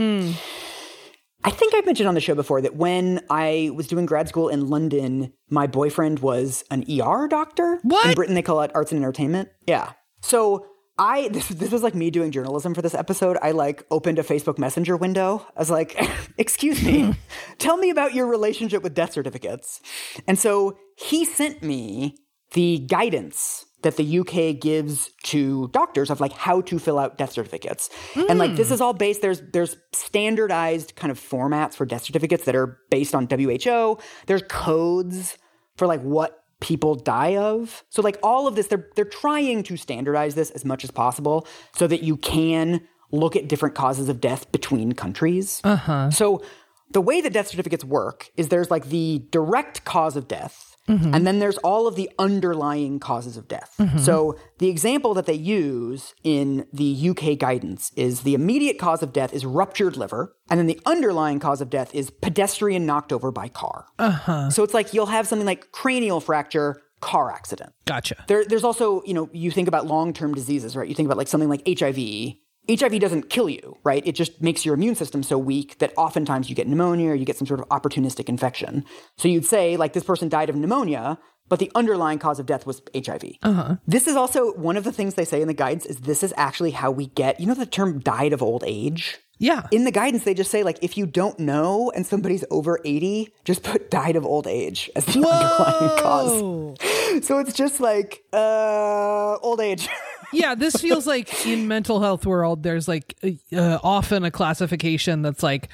[1.45, 4.49] I think I've mentioned on the show before that when I was doing grad school
[4.49, 7.79] in London, my boyfriend was an ER doctor.
[7.83, 8.07] What?
[8.07, 9.49] In Britain, they call it arts and entertainment.
[9.67, 9.91] Yeah.
[10.21, 10.65] So
[10.97, 13.37] I this this was like me doing journalism for this episode.
[13.43, 15.45] I like opened a Facebook Messenger window.
[15.55, 15.95] I was like,
[16.37, 17.13] "Excuse me,
[17.59, 19.81] tell me about your relationship with death certificates."
[20.27, 22.17] And so he sent me
[22.53, 27.33] the guidance that the UK gives to doctors of like how to fill out death
[27.33, 27.87] certificates.
[28.15, 32.45] And like this is all based there's there's standardized kind of formats for death certificates
[32.45, 33.99] that are based on WHO.
[34.25, 35.37] There's codes
[35.77, 37.83] for like what people die of.
[37.89, 41.47] So like all of this they're they're trying to standardize this as much as possible
[41.75, 45.61] so that you can look at different causes of death between countries.
[45.63, 46.09] Uh-huh.
[46.09, 46.43] So
[46.89, 51.25] the way that death certificates work is there's like the direct cause of death and
[51.25, 53.79] then there's all of the underlying causes of death.
[53.99, 59.11] So the example that they use in the UK guidance is the immediate cause of
[59.13, 63.31] death is ruptured liver, and then the underlying cause of death is pedestrian knocked over
[63.31, 63.87] by car.
[63.97, 64.49] Uh-huh.
[64.49, 67.73] So it's like you'll have something like cranial fracture, car accident.
[67.85, 68.23] Gotcha.
[68.27, 70.87] There, there's also, you know, you think about long term diseases, right?
[70.87, 72.35] You think about like something like HIV.
[72.69, 74.05] HIV doesn't kill you, right?
[74.05, 77.25] It just makes your immune system so weak that oftentimes you get pneumonia or you
[77.25, 78.85] get some sort of opportunistic infection.
[79.17, 82.65] So you'd say, like, this person died of pneumonia, but the underlying cause of death
[82.65, 83.23] was HIV.
[83.43, 83.75] Uh-huh.
[83.87, 86.33] This is also one of the things they say in the guidance is this is
[86.37, 89.19] actually how we get, you know, the term died of old age?
[89.37, 89.67] Yeah.
[89.71, 93.33] In the guidance, they just say, like, if you don't know and somebody's over 80,
[93.43, 96.77] just put died of old age as the underlying cause.
[97.21, 99.87] So it's just like, uh, old age.
[100.35, 103.15] yeah, this feels like in mental health world, there's like
[103.55, 105.69] uh, often a classification that's like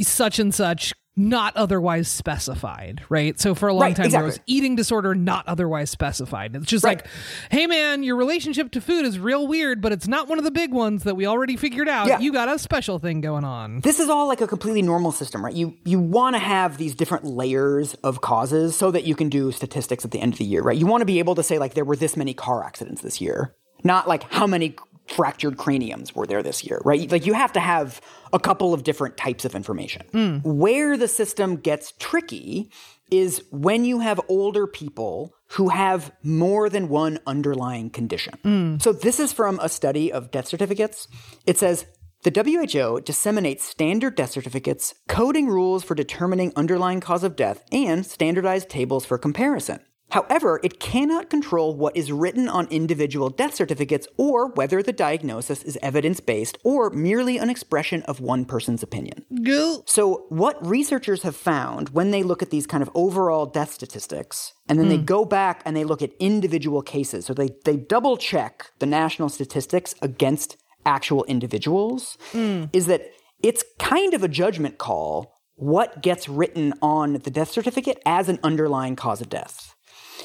[0.00, 3.40] such and such not otherwise specified, right?
[3.40, 6.54] So for a long Right, time there was eating disorder not otherwise specified.
[6.54, 6.98] It's just Right.
[6.98, 7.06] like,
[7.50, 10.50] hey man, your relationship to food is real weird, but it's not one of the
[10.50, 12.08] big ones that we already figured out.
[12.08, 12.18] Yeah.
[12.18, 13.80] You got a special thing going on.
[13.80, 15.54] this is all like a completely normal system, right?
[15.54, 19.52] You you want to have these different layers of causes so that you can do
[19.52, 20.76] statistics at the end of the year, right?
[20.76, 23.22] You want to be able to say like there were this many car accidents this
[23.22, 24.76] year, not like how many
[25.08, 27.10] fractured craniums were there this year, right?
[27.10, 28.00] Like you have to have
[28.32, 30.06] a couple of different types of information.
[30.12, 30.38] Hmm.
[30.42, 32.70] Where the system gets tricky
[33.10, 38.34] is when you have older people who have more than one underlying condition.
[38.42, 38.78] Hmm.
[38.78, 41.06] So this is from a study of death certificates.
[41.46, 41.86] It says
[42.24, 48.04] the WHO disseminates standard death certificates, coding rules for determining underlying cause of death, and
[48.04, 49.78] standardized tables for comparison.
[50.10, 55.62] However, it cannot control what is written on individual death certificates or whether the diagnosis
[55.64, 59.24] is evidence based or merely an expression of one person's opinion.
[59.42, 59.82] Go.
[59.86, 64.52] So, what researchers have found when they look at these kind of overall death statistics,
[64.68, 65.04] and then they hmm.
[65.04, 69.28] go back and they look at individual cases, so they, they double check the national
[69.28, 72.64] statistics against actual individuals, hmm.
[72.72, 73.02] is that
[73.42, 78.38] it's kind of a judgment call what gets written on the death certificate as an
[78.42, 79.75] underlying cause of death.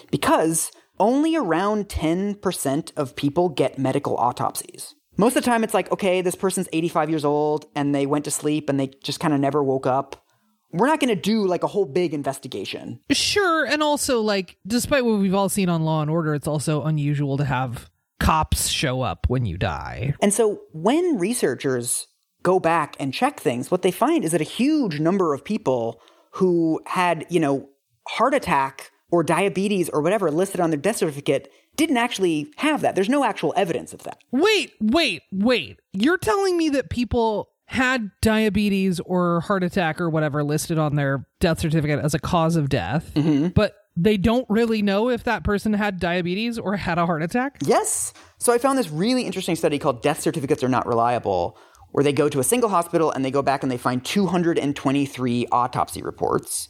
[0.09, 4.93] Because only around 10% of people get medical autopsies.
[5.17, 8.25] Most of the time, it's like, okay, this person's 85 years old and they went
[8.25, 10.23] to sleep and they just kind of never woke up.
[10.71, 13.01] We're not going to do like a whole big investigation.
[13.11, 16.83] Sure, and also like despite what we've all seen on Law and Order, it's also
[16.83, 17.89] unusual to have
[18.21, 20.13] cops show up when you die.
[20.21, 22.07] And so when researchers
[22.43, 26.01] go back and check things, what they find is that a huge number of people
[26.33, 27.67] who had, you know,
[28.07, 32.95] heart attack or diabetes or whatever listed on their death certificate didn't actually have that.
[32.95, 34.23] There's no actual evidence of that.
[34.31, 35.79] Wait, wait, wait.
[35.93, 41.25] You're telling me that people had diabetes or heart attack or whatever listed on their
[41.39, 43.47] death certificate as a cause of death, mm-hmm.
[43.49, 47.57] but they don't really know if that person had diabetes or had a heart attack?
[47.63, 48.13] Yes.
[48.37, 51.57] So I found this really interesting study called Death Certificates Are Not Reliable,
[51.91, 55.47] where they go to a single hospital and they go back and they find 223
[55.51, 56.69] autopsy reports.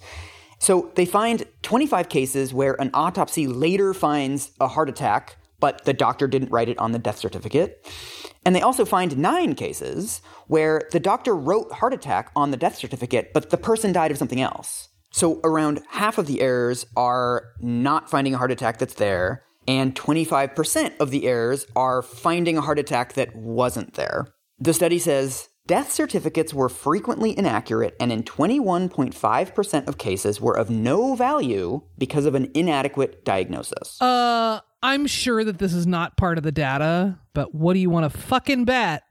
[0.61, 5.93] So they find 25 cases where an autopsy later finds a heart attack, but the
[5.93, 7.83] doctor didn't write it on the death certificate.
[8.45, 12.75] And they also find nine cases where the doctor wrote heart attack on the death
[12.75, 14.89] certificate, but the person died of something else.
[15.09, 19.95] So around half of the errors are not finding a heart attack that's there, and
[19.95, 24.27] 25% of the errors are finding a heart attack that wasn't there.
[24.59, 30.69] The study says death certificates were frequently inaccurate and in 21.5% of cases were of
[30.69, 34.01] no value because of an inadequate diagnosis.
[34.01, 37.89] Uh, I'm sure that this is not part of the data, but what do you
[37.89, 39.03] want to fucking bet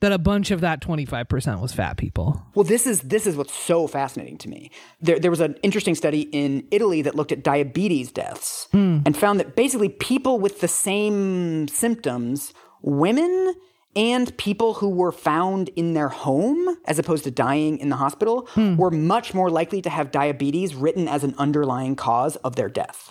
[0.00, 2.44] that a bunch of that 25% was fat people?
[2.56, 4.72] Well, this is this is what's so fascinating to me.
[5.00, 9.38] There, there was an interesting study in Italy that looked at diabetes deaths and found
[9.38, 13.54] that basically people with the same symptoms, women
[13.96, 18.48] and people who were found in their home as opposed to dying in the hospital,
[18.52, 18.76] hmm.
[18.76, 23.08] were much more likely to have diabetes written as an underlying cause of their death.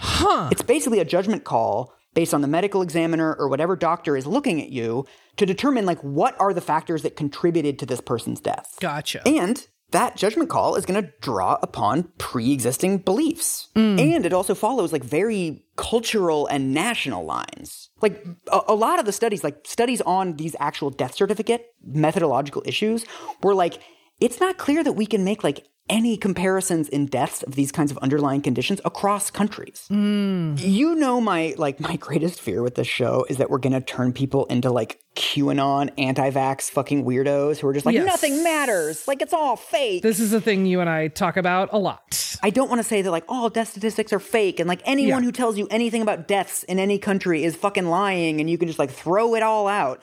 [0.51, 4.61] It's basically a judgment call based on the medical examiner or whatever doctor is looking
[4.61, 5.05] at you
[5.37, 8.77] to determine like what are the factors that contributed to this person's death.
[8.79, 9.21] Gotcha.
[9.25, 13.69] And that judgment call is going to draw upon pre-existing beliefs.
[13.75, 14.15] Mm.
[14.15, 17.89] And it also follows like very cultural and national lines.
[18.01, 22.61] Like a, a lot of the studies, like studies on these actual death certificate methodological
[22.65, 23.05] issues
[23.41, 23.81] were like,
[24.19, 27.91] it's not clear that we can make like any comparisons in deaths of these kinds
[27.91, 29.87] of underlying conditions across countries.
[29.89, 34.13] You know my like my greatest fear with this show is that we're gonna turn
[34.13, 38.05] people into like QAnon anti-vax fucking weirdos who are just like Yes.
[38.05, 40.03] nothing matters, like it's all fake.
[40.03, 42.37] this is a thing you and I talk about a lot.
[42.41, 45.23] I don't want to say that like all death statistics are fake and like anyone
[45.23, 45.25] Yeah.
[45.25, 48.67] who tells you anything about deaths in any country is fucking lying and you can
[48.67, 50.01] just like throw it all out.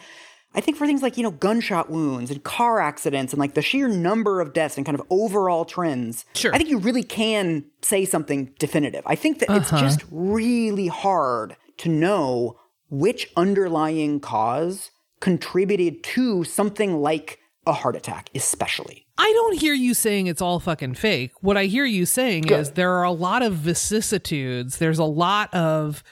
[0.56, 3.62] I think for things like, you know, gunshot wounds and car accidents and like the
[3.62, 6.52] sheer number of deaths and kind of overall trends, Sure.
[6.54, 9.02] I think you really can say something definitive.
[9.06, 9.82] I think that it's uh-huh.
[9.82, 14.90] just really hard to know which underlying cause
[15.20, 19.06] contributed to something like a heart attack, especially.
[19.18, 21.32] I don't hear you saying it's all fucking fake.
[21.40, 24.78] What I hear you saying is there are a lot of vicissitudes.
[24.78, 26.02] There's a lot of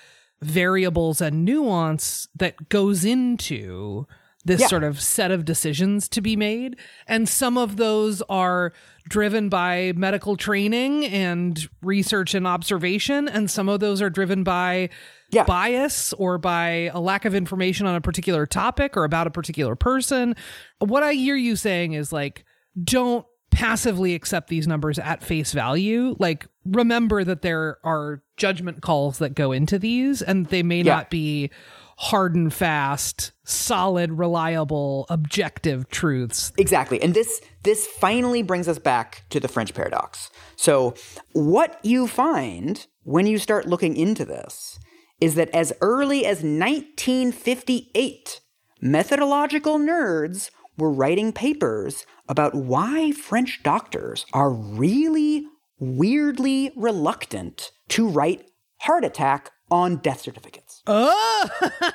[0.40, 4.06] variables and nuance that goes into
[4.44, 4.66] this Yeah.
[4.66, 6.76] sort of set of decisions to be made.
[7.08, 8.72] And some of those are
[9.08, 13.26] driven by medical training and research and observation.
[13.28, 14.90] And some of those are driven by
[15.30, 15.44] Yeah.
[15.44, 19.76] bias or by a lack of information on a particular topic or about a particular
[19.76, 20.36] person.
[20.78, 22.44] What I hear you saying is like,
[22.82, 26.16] don't passively accept these numbers at face value.
[26.18, 30.96] Like, remember that there are judgment calls that go into these, and they may Yeah.
[30.96, 31.50] not be
[31.96, 36.52] hard and fast, solid, reliable, objective truths.
[36.58, 37.02] Exactly.
[37.02, 40.30] And this this finally brings us back to the French paradox.
[40.56, 40.94] So,
[41.32, 44.78] what you find when you start looking into this
[45.20, 48.40] is that as early as 1958,
[48.80, 55.46] methodological nerds were writing papers about why French doctors are really
[55.78, 60.82] weirdly reluctant to write heart attack on death certificates.
[60.86, 61.50] Oh!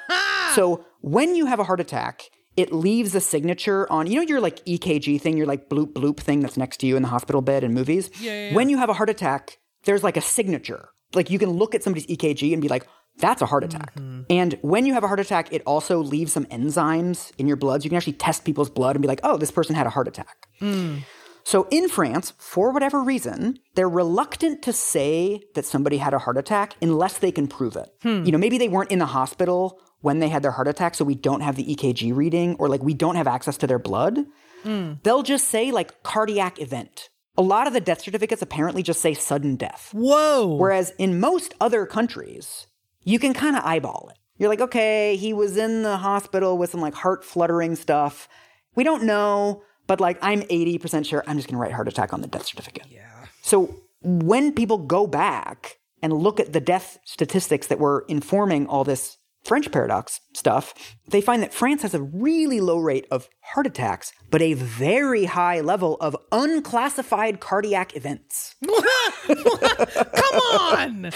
[0.56, 2.24] So when you have a heart attack,
[2.58, 6.18] it leaves a signature on, you know, your like EKG thing, your like bloop bloop
[6.20, 8.10] thing that's next to you in the hospital bed in movies.
[8.20, 10.89] Yeah, yeah, When you have a heart attack, there's like a signature.
[11.13, 12.88] Like you can look at somebody's EKG and be like,
[13.18, 13.94] that's a heart attack.
[13.94, 14.24] Mm-hmm.
[14.32, 17.82] And when you have a heart attack, it also leaves some enzymes in your blood.
[17.82, 19.92] So you can actually test people's blood and be like, oh, this person had a
[19.92, 20.48] heart attack.
[20.62, 21.04] Mm.
[21.43, 26.38] So in France, for whatever reason, they're reluctant to say that somebody had a heart
[26.38, 27.89] attack unless they can prove it.
[28.02, 28.23] Hmm.
[28.23, 31.04] You know, maybe they weren't in the hospital when they had their heart attack, so
[31.04, 34.25] we don't have the EKG reading, or like we don't have access to their blood.
[34.63, 34.93] Hmm.
[35.04, 37.10] They'll just say like cardiac event.
[37.38, 39.91] A lot of the death certificates apparently just say sudden death.
[39.93, 40.56] Whoa.
[40.56, 42.67] Whereas in most other countries,
[43.04, 44.17] you can kind of eyeball it.
[44.38, 48.28] You're like, okay, he was in the hospital with some like heart fluttering stuff.
[48.75, 52.13] We don't know, but like I'm 80% sure I'm just going to write heart attack
[52.13, 52.86] on the death certificate.
[52.91, 53.02] Yeah.
[53.41, 58.84] So when people go back and look at the death statistics that were informing all
[58.84, 59.17] this
[59.49, 60.73] French paradox stuff,
[61.09, 65.25] they find that France has a really low rate of heart attacks, but a very
[65.25, 68.55] high level of unclassified cardiac events.
[69.27, 71.12] Come on.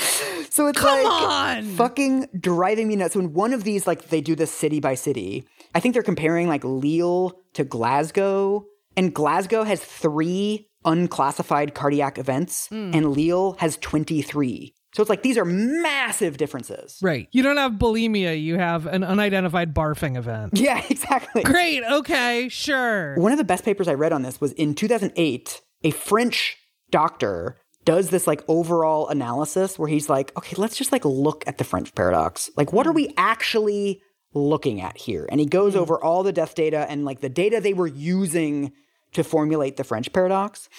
[0.50, 1.64] So it's Come like on!
[1.76, 3.16] fucking driving me nuts.
[3.16, 5.48] When one of these, like, they do this city by city.
[5.76, 8.66] I think they're comparing like Lille to Glasgow,
[8.98, 12.92] and Glasgow has three unclassified cardiac events, Hmm.
[12.94, 14.74] and Lille has twenty three.
[14.94, 17.00] So it's like these are massive differences.
[17.02, 17.28] Right.
[17.32, 20.54] You don't have bulimia, you have an unidentified barfing event.
[20.64, 21.44] Yeah, exactly.
[21.44, 21.84] Great.
[21.84, 22.48] Okay.
[22.48, 23.16] Sure.
[23.18, 26.58] One of the best papers I read on this was in 2008, a French
[26.90, 31.58] doctor does this like overall analysis where he's like, okay, let's just like look at
[31.58, 32.50] the French paradox.
[32.56, 34.02] Like, what are we actually
[34.34, 35.28] looking at here?
[35.30, 35.80] And he goes hmm.
[35.80, 38.72] over all the death data and like the data they were using
[39.14, 40.70] to formulate the French paradox.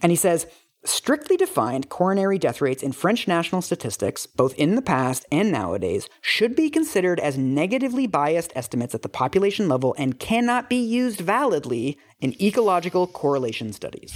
[0.00, 0.46] And he says,
[0.84, 6.08] strictly defined coronary death rates in French national statistics, both in the past and nowadays,
[6.20, 11.20] should be considered as negatively biased estimates at the population level and cannot be used
[11.20, 14.12] validly in ecological correlation studies.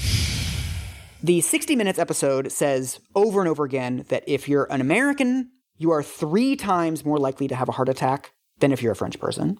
[1.23, 5.91] The 60 Minutes episode says over and over again that if you're an American, you
[5.91, 9.19] are three times more likely to have a heart attack than if you're a French
[9.19, 9.59] person.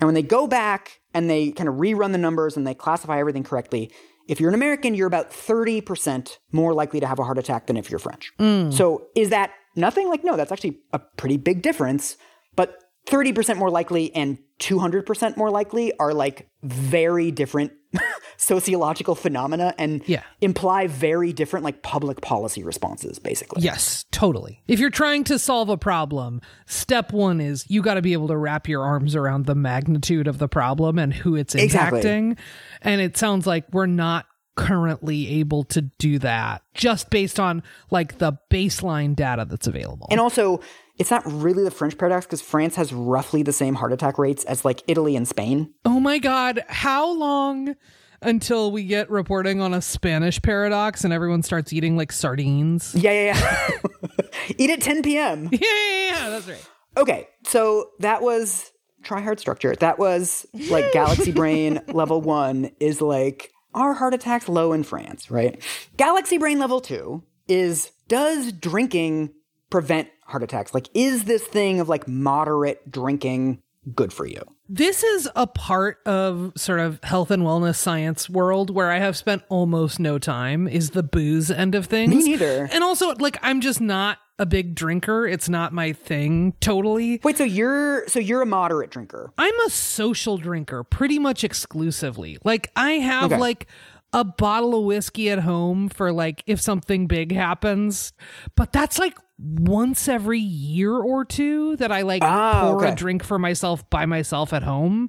[0.00, 3.18] And when they go back and they kind of rerun the numbers and they classify
[3.18, 3.92] everything correctly,
[4.28, 7.76] if you're an American, you're about 30% more likely to have a heart attack than
[7.76, 8.32] if you're French.
[8.38, 8.72] Mm.
[8.72, 10.08] So is that nothing?
[10.08, 12.16] Like, no, that's actually a pretty big difference.
[12.54, 17.72] But 30% more likely and 200% more likely are like very different
[18.36, 20.22] sociological phenomena and Yeah.
[20.40, 23.62] imply very different like public policy responses basically.
[23.62, 24.62] Yes, totally.
[24.66, 28.28] If you're trying to solve a problem, step one is you got to be able
[28.28, 32.00] to wrap your arms around the magnitude of the problem and who it's Exactly.
[32.02, 32.38] impacting.
[32.82, 38.18] And it sounds like we're not currently able to do that just based on like
[38.18, 40.06] the baseline data that's available.
[40.10, 40.60] And also,
[41.02, 44.44] it's not really the French paradox because France has roughly the same heart attack rates
[44.44, 45.74] as like Italy and Spain.
[45.84, 47.74] oh my God, how long
[48.22, 52.94] until we get reporting on a Spanish paradox and everyone starts eating like sardines?
[52.94, 54.26] Yeah, yeah, yeah.
[54.58, 55.48] Eat at 10 p.m.
[55.50, 56.68] Yeah, yeah, yeah, that's right.
[56.96, 58.70] Okay, so that was
[59.02, 59.74] try hard structure.
[59.74, 65.32] That was like Galaxy Brain level one is like are heart attacks low in France,
[65.32, 65.60] right?
[65.96, 69.32] Galaxy Brain level two is does drinking
[69.68, 70.74] prevent heart attacks?
[70.74, 73.62] Like, is this thing of like moderate drinking
[73.94, 74.42] good for you?
[74.68, 79.16] This is a part of sort of health and wellness science world where I have
[79.16, 82.14] spent almost no time is the booze end of things.
[82.14, 82.68] Me neither.
[82.72, 85.26] And also like I'm just not a big drinker.
[85.26, 87.20] It's not my thing totally.
[87.22, 89.30] Wait, so you're so you're a moderate drinker.
[89.36, 92.38] I'm a social drinker pretty much exclusively.
[92.44, 93.38] Like I have Okay.
[93.40, 93.66] like
[94.12, 98.12] a bottle of whiskey at home for like if something big happens,
[98.56, 103.24] but that's like once every year or two that I like Ah, pour a drink
[103.24, 105.08] for myself by myself at home.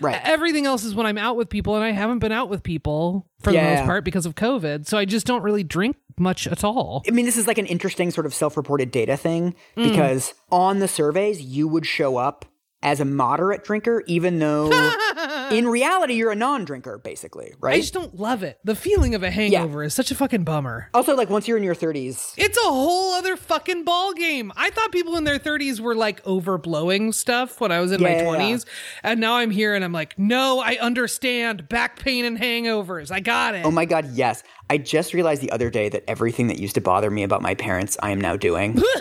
[0.00, 0.20] Right.
[0.24, 3.28] Everything else is when I'm out with people, and I haven't been out with people
[3.40, 4.86] for the most part because of COVID.
[4.86, 7.02] So I just don't really drink much at all.
[7.06, 10.80] I mean, this is like an interesting sort of self reported data thing because on
[10.80, 12.44] the surveys, you would show up
[12.82, 14.70] as a moderate drinker, even though
[15.50, 17.74] in reality, you're a non drinker, basically, right?
[17.74, 18.58] I just don't love it.
[18.64, 20.88] The feeling of a hangover is such a fucking bummer.
[20.94, 24.52] also, like once you're in your 30s, It's a whole other fucking ball game.
[24.56, 28.10] I thought people in their 30s were like overblowing stuff when I was in my
[28.10, 28.54] Yeah, yeah, yeah.
[28.56, 28.64] 20s.
[29.02, 33.10] And now I'm here and I'm like, no, I understand back pain and hangovers.
[33.10, 33.64] I got it.
[33.64, 34.42] oh my God, yes.
[34.70, 37.54] I just realized the other day that everything that used to bother me about my
[37.54, 38.80] parents, I am now doing.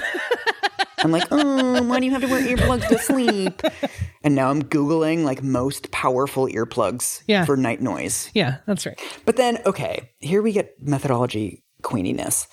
[1.04, 3.62] I'm like, oh, why do you have to wear earplugs to sleep?
[4.24, 7.46] And now I'm Googling like most powerful earplugs Yeah.
[7.46, 8.30] for night noise.
[8.34, 9.00] yeah, that's right.
[9.26, 12.48] But then, okay, here we get methodology queeniness.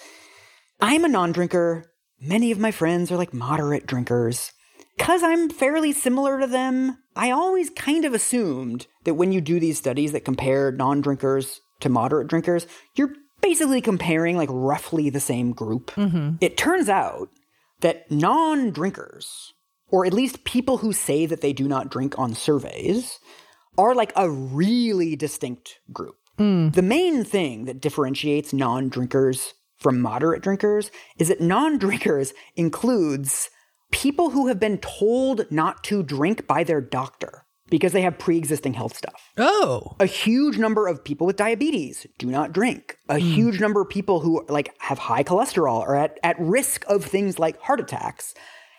[0.80, 1.92] I'm a non drinker.
[2.20, 4.52] Many of my friends are like moderate drinkers.
[4.96, 9.60] Because I'm fairly similar to them, I always kind of assumed that when you do
[9.60, 15.20] these studies that compare non drinkers to moderate drinkers, you're basically comparing like roughly the
[15.20, 15.92] same group.
[15.92, 16.36] Mm-hmm.
[16.40, 17.28] It turns out
[17.80, 19.54] that non drinkers,
[19.90, 23.18] or at least people who say that they do not drink on surveys,
[23.76, 26.16] are like a really distinct group.
[26.36, 26.70] Hmm.
[26.70, 33.50] The main thing that differentiates non drinkers from moderate drinkers is that non drinkers includes
[33.90, 38.36] people who have been told not to drink by their doctor because they have pre
[38.36, 39.30] existing health stuff.
[39.36, 42.96] Oh, A huge number of people with diabetes do not drink.
[43.08, 43.26] A hmm.
[43.26, 47.38] huge number of people who like have high cholesterol or at, at risk of things
[47.38, 48.34] like heart attacks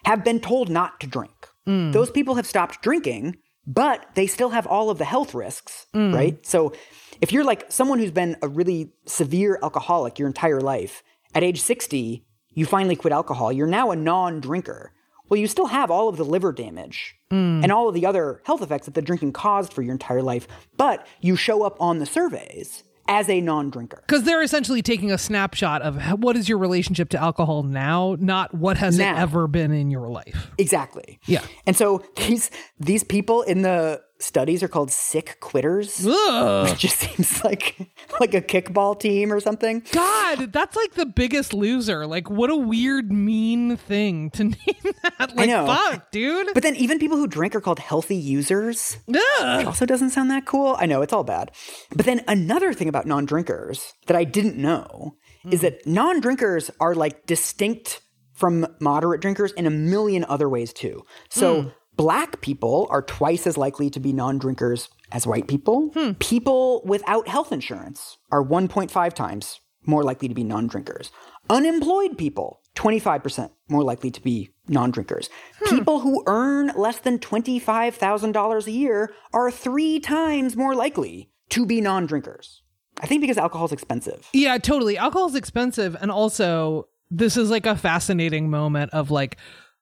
[0.06, 1.48] have been told not to drink.
[1.66, 1.92] Hmm.
[1.92, 6.14] Those people have stopped drinking, but they still have all of the health risks, hmm.
[6.14, 6.46] right?
[6.46, 6.74] So
[7.22, 11.04] if you're like someone who's been a really severe alcoholic your entire life,
[11.36, 14.94] at age 60, you finally quit alcohol, you're now a non-drinker.
[15.30, 17.64] Well, you still have all of the liver damage mm.
[17.64, 20.48] and all of the other health effects that the drinking caused for your entire life,
[20.78, 24.04] but you show up on the surveys as a non-drinker.
[24.06, 28.54] because they're essentially taking a snapshot of what is your relationship to alcohol now, not
[28.54, 29.16] what has Now.
[29.16, 30.52] it ever been in your life.
[30.60, 31.20] Exactly.
[31.26, 31.44] Yeah.
[31.66, 36.06] And so these these people in the studies are called sick quitters.
[36.08, 36.70] Ugh.
[36.70, 37.78] It just seems like
[38.20, 39.84] like a kickball team or something.
[39.92, 42.06] God, that's like the biggest loser.
[42.06, 45.36] Like, what a weird, mean thing to name that.
[45.36, 45.66] Like, know.
[45.66, 46.54] fuck, dude.
[46.54, 48.98] But then even people who drink are called healthy users.
[49.14, 49.66] Ugh.
[49.66, 50.76] also doesn't sound that cool.
[50.80, 51.52] I know it's all bad.
[51.96, 55.16] But then another thing about non-drinkers that I didn't know
[55.50, 55.66] is hmm.
[55.66, 58.02] that non-drinkers are like distinct
[58.34, 61.04] from moderate drinkers in a million other ways too.
[61.30, 61.70] So hmm.
[62.00, 65.90] Black people are twice as likely to be non-drinkers as white people.
[65.90, 66.14] Hmm.
[66.14, 71.12] People without health insurance are 1.5 times more likely to be non-drinkers.
[71.50, 75.30] Unemployed people 25% more likely to be non-drinkers.
[75.58, 75.76] Hmm.
[75.76, 81.82] People who earn less than $25,000 a year are 3 times more likely to be
[81.82, 82.62] non-drinkers.
[83.02, 84.30] I think because alcohol is expensive.
[84.32, 84.98] Yeah, totally.
[84.98, 85.98] Alcohol's expensive.
[86.00, 89.38] And also, this is like a fascinating moment of like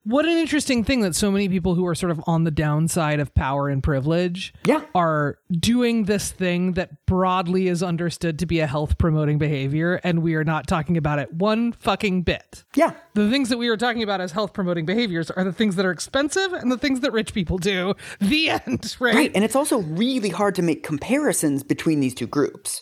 [0.07, 3.19] What an interesting thing that so many people who are sort of on the downside
[3.19, 4.83] of power and privilege Yeah.
[4.95, 10.23] are doing this thing that broadly is understood to be a health promoting behavior, and
[10.23, 12.63] we are not talking about it one fucking bit.
[12.73, 12.93] Yeah.
[13.15, 15.85] The things that we are talking about as health promoting behaviors are the things that
[15.85, 17.93] are expensive and the things that rich people do.
[18.21, 19.13] The end, right?
[19.13, 19.31] Right.
[19.35, 22.81] And it's also really hard to make comparisons between these two groups.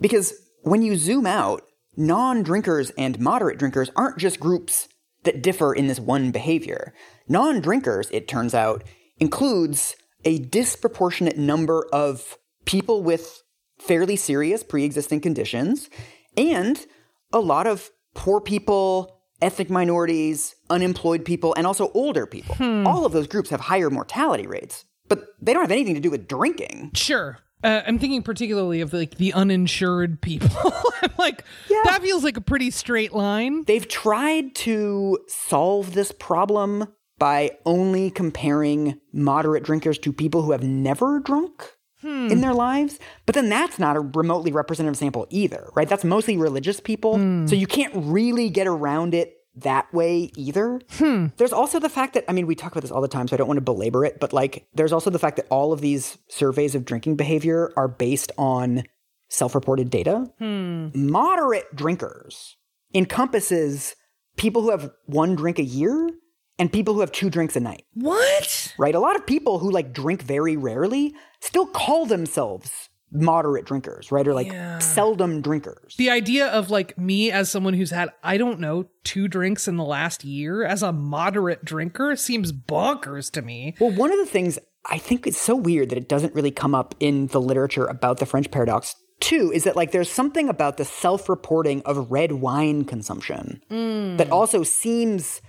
[0.00, 1.64] Because when you zoom out,
[1.98, 4.88] non drinkers and moderate drinkers aren't just groups
[5.24, 6.92] that differ in this one behavior.
[7.28, 8.84] Non drinkers, it turns out,
[9.18, 13.42] includes a disproportionate number of people with
[13.78, 15.88] fairly serious pre existing conditions
[16.36, 16.86] and
[17.32, 22.54] a lot of poor people, ethnic minorities, unemployed people, and also older people.
[22.54, 22.86] Hmm.
[22.86, 26.10] All of those groups have higher mortality rates, but they don't have anything to do
[26.10, 26.92] with drinking.
[26.94, 27.38] Sure.
[27.62, 30.50] Uh, I'm thinking particularly of like the uninsured people.
[31.02, 31.80] I'm like, Yeah.
[31.84, 33.64] that feels like a pretty straight line.
[33.64, 36.88] They've tried to solve this problem
[37.18, 41.70] by only comparing moderate drinkers to people who have never drunk
[42.04, 42.98] in their lives.
[43.26, 45.88] But then that's not a remotely representative sample either, right?
[45.88, 47.14] That's mostly religious people.
[47.46, 50.80] So you can't really get around it that way either.
[50.92, 51.26] Hmm.
[51.36, 53.34] There's also the fact that, I mean, we talk about this all the time, so
[53.34, 55.80] I don't want to belabor it, but like, there's also the fact that all of
[55.80, 58.84] these surveys of drinking behavior are based on
[59.28, 60.30] self reported data.
[60.38, 60.88] Hmm.
[60.94, 62.56] Moderate drinkers
[62.94, 63.94] encompasses
[64.36, 66.10] people who have one drink a year
[66.58, 68.74] and people who have two drinks a night, What?
[68.78, 68.94] right?
[68.94, 74.26] A lot of people who like drink very rarely still call themselves moderate drinkers, right?
[74.26, 75.96] Or like seldom drinkers.
[75.96, 79.76] The idea of like me as someone who's had, I don't know, two drinks in
[79.76, 83.74] the last year as a moderate drinker seems bonkers to me.
[83.80, 86.74] Well, one of the things I think it's so weird that it doesn't really come
[86.74, 90.76] up in the literature about the French paradox too is that like there's something about
[90.78, 94.18] the self-reporting of red wine consumption mm.
[94.18, 95.40] that also seems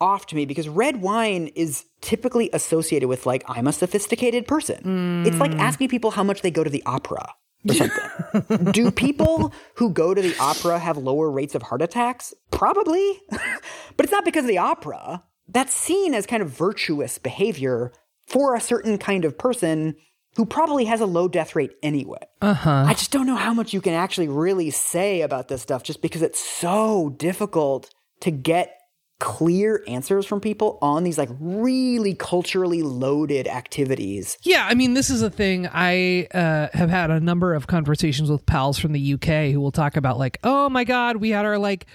[0.00, 5.26] off to me because red wine is typically associated with like I'm a sophisticated person.
[5.26, 7.34] It's like asking people how much they go to the opera
[7.68, 8.72] or something.
[8.72, 12.32] Do people who go to the opera have lower rates of heart attacks?
[12.50, 13.20] Probably.
[13.30, 15.22] but it's not because of the opera.
[15.48, 17.92] That's seen as kind of virtuous behavior
[18.26, 19.96] for a certain kind of person
[20.36, 22.20] who probably has a low death rate anyway.
[22.40, 22.84] Uh-huh.
[22.86, 26.02] I just don't know how much you can actually really say about this stuff just
[26.02, 28.77] because it's so difficult to get
[29.20, 34.38] clear answers from people on these like really culturally loaded activities.
[34.42, 35.66] Yeah, I mean, this is a thing.
[35.72, 39.72] I uh, have had a number of conversations with pals from the UK who will
[39.72, 41.86] talk about, like, oh my God, we had our like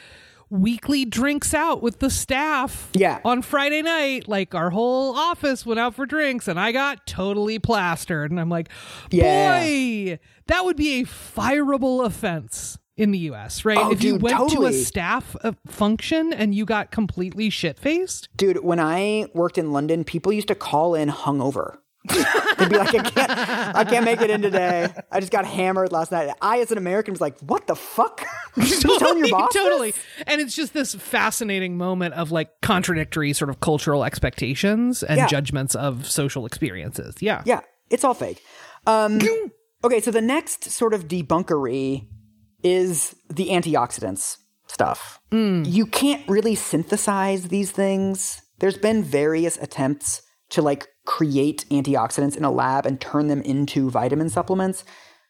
[0.49, 3.21] weekly drinks out with the staff Yeah.
[3.25, 4.27] on Friday night.
[4.27, 8.29] Like, our whole office went out for drinks and I got totally plastered.
[8.31, 8.69] And I'm like,
[9.09, 9.61] Yeah.
[9.63, 12.77] boy, that would be a fireable offense.
[12.95, 13.77] In the US, right?
[13.77, 17.79] Oh, if you dude, went to a staff uh, function and you got completely shit
[17.79, 21.77] faced, Dude, when I worked in London, people used to call in hungover.
[22.09, 23.31] They'd be like, I can't,
[23.77, 24.93] I can't make it in today.
[25.11, 26.29] I just got hammered last night.
[26.41, 28.25] I, as an American, was like, what the fuck?
[28.57, 29.53] you still telling your boss?
[29.53, 29.63] this?
[29.63, 29.93] totally.
[30.27, 35.27] And it's just this fascinating moment of like contradictory sort of cultural expectations and Yeah.
[35.27, 37.15] judgments of social experiences.
[37.21, 37.41] Yeah.
[37.45, 38.41] Yeah, it's all fake.
[38.85, 39.19] Um,
[39.83, 42.05] okay, so the next sort of debunkery
[42.63, 44.37] is the antioxidants
[44.67, 45.19] stuff.
[45.31, 45.71] Mm.
[45.71, 48.41] You can't really synthesize these things.
[48.59, 53.89] There's been various attempts to like create antioxidants in a lab and turn them into
[53.89, 54.83] vitamin supplements.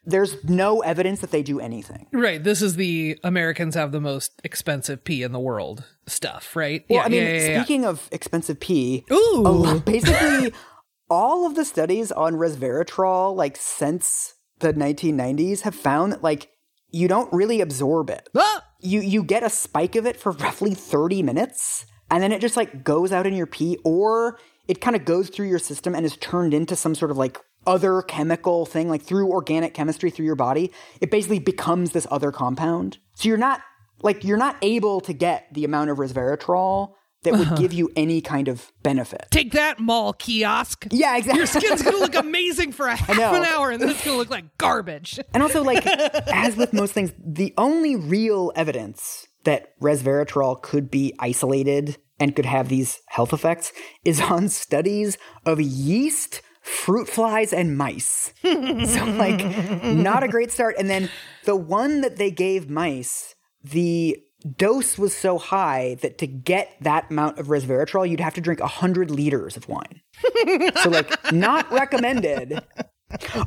[0.06, 2.06] There's no evidence that they do anything.
[2.12, 2.42] Right.
[2.42, 6.84] This is the Americans have the most expensive pee in the world stuff, right?
[6.90, 9.80] Well, yeah, I mean, yeah, yeah, speaking of expensive pee, Ooh.
[9.80, 10.52] basically
[11.10, 16.50] all of the studies on resveratrol, like since the 1990s, have found that like
[16.94, 18.28] you don't really absorb it.
[18.36, 18.64] Ah!
[18.80, 22.56] You you get a spike of it for roughly 30 minutes, and then it just
[22.56, 24.38] like goes out in your pee, or
[24.68, 27.40] it kind of goes through your system and is turned into some sort of like
[27.66, 30.70] other chemical thing, like through organic chemistry through your body.
[31.00, 32.98] It basically becomes this other compound.
[33.14, 33.60] So you're not
[34.02, 37.56] like you're not able to get the amount of resveratrol that would uh-huh.
[37.56, 39.26] give you any kind of benefit.
[39.30, 40.86] Take that, mall kiosk.
[40.90, 41.38] Yeah, exactly.
[41.38, 44.30] Your skin's gonna look amazing for a half an hour, and then it's gonna look
[44.30, 45.18] like garbage.
[45.32, 51.14] And also, like, as with most things, the only real evidence that resveratrol could be
[51.18, 53.72] isolated and could have these health effects
[54.04, 58.32] is on studies of yeast, fruit flies, and mice.
[58.42, 59.44] so, like,
[59.84, 60.76] not a great start.
[60.78, 61.10] And then
[61.44, 64.18] the one that they gave mice, the
[64.56, 68.60] dose was so high that to get that amount of resveratrol, you'd have to drink
[68.60, 70.00] 100 liters of wine.
[70.82, 72.60] so, like, not recommended.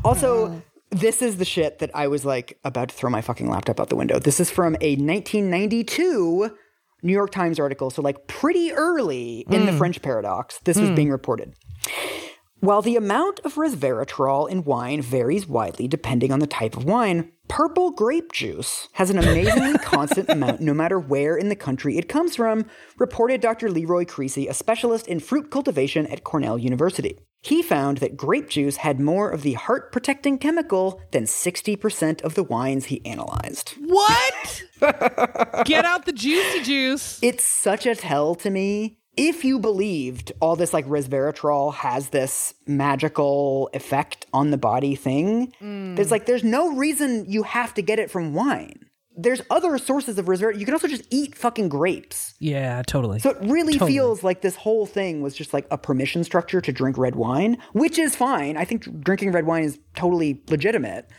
[0.04, 3.80] Also, this is the shit that I was like about to throw my fucking laptop
[3.80, 4.20] out the window.
[4.20, 6.56] This is from a 1992
[7.04, 9.78] New York Times article, so like pretty early in the hmm.
[9.78, 10.96] French paradox, this was hmm.
[10.96, 11.54] being reported.
[12.60, 17.32] While the amount of resveratrol in wine varies widely depending on the type of wine,
[17.48, 22.10] purple grape juice has an amazingly constant amount no matter where in the country it
[22.10, 22.66] comes from,
[22.98, 23.70] reported Dr.
[23.70, 27.20] Leroy Creasy, a specialist in fruit cultivation at Cornell University.
[27.44, 32.34] He found that grape juice had more of the heart protecting chemical than 60% of
[32.34, 33.76] the wines he analyzed.
[33.80, 34.64] What?
[35.66, 37.20] Get out the juicy juice.
[37.22, 38.97] It's such a tell to me.
[39.18, 45.52] If you believed all this like resveratrol has this magical effect on the body thing,
[45.60, 48.80] there's like there's no reason you have to get it from wine.
[49.20, 50.60] There's other sources of resveratrol.
[50.60, 52.36] You can also just eat fucking grapes.
[52.40, 53.18] Yeah, totally.
[53.18, 53.94] So it really Totally.
[53.94, 57.58] feels like this whole thing was just like a permission structure to drink red wine,
[57.74, 58.56] which is fine.
[58.58, 61.10] I think drinking red wine is totally legitimate.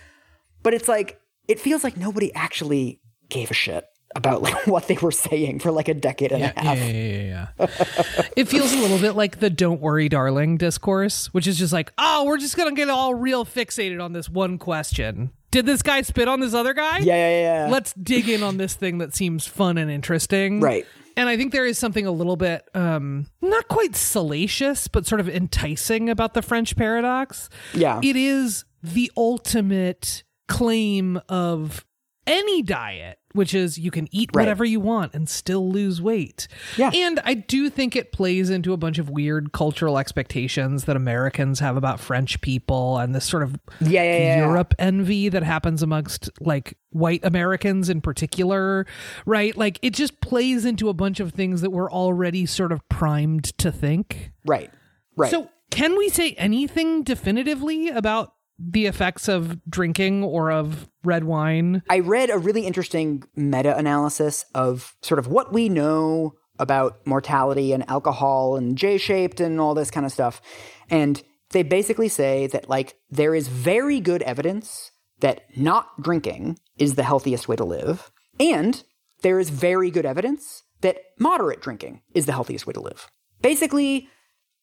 [0.62, 3.84] But it's like it feels like nobody actually gave a shit
[4.16, 6.78] about like what they were saying for like a decade and yeah, a half.
[6.78, 8.26] yeah, yeah, yeah, yeah.
[8.36, 11.92] it feels a little bit like the "Don't worry, darling" discourse, which is just like,
[11.98, 15.30] oh, we're just gonna get all real fixated on this one question.
[15.50, 16.98] Did this guy spit on this other guy?
[16.98, 17.68] Yeah, yeah, yeah.
[17.70, 20.60] Let's dig in on this thing that seems fun and interesting.
[20.60, 20.86] Right.
[21.16, 25.20] And I think there is something a little bit um not quite salacious, but sort
[25.20, 27.48] of enticing about the French paradox.
[27.74, 28.00] Yeah.
[28.02, 31.84] It is the ultimate claim of
[32.26, 34.42] any diet, which is you can eat Right.
[34.42, 36.48] whatever you want and still lose weight.
[36.76, 36.90] Yeah.
[36.94, 41.60] And I do think it plays into a bunch of weird cultural expectations that Americans
[41.60, 44.36] have about French people and this sort of Yeah, yeah, yeah.
[44.46, 48.86] Europe envy that happens amongst like white Americans in particular,
[49.26, 49.56] right?
[49.56, 53.44] Like it just plays into a bunch of things that we're already sort of primed
[53.58, 54.32] to think.
[54.46, 54.70] Right.
[55.16, 55.30] Right.
[55.30, 61.82] So, can we say anything definitively about the effects of drinking or of red wine?
[61.88, 67.72] I read a really interesting meta analysis of sort of what we know about mortality
[67.72, 70.42] and alcohol and J shaped and all this kind of stuff.
[70.90, 74.90] And they basically say that, like, there is very good evidence
[75.20, 78.10] that not drinking is the healthiest way to live.
[78.38, 78.82] And
[79.22, 83.10] there is very good evidence that moderate drinking is the healthiest way to live.
[83.42, 84.08] Basically,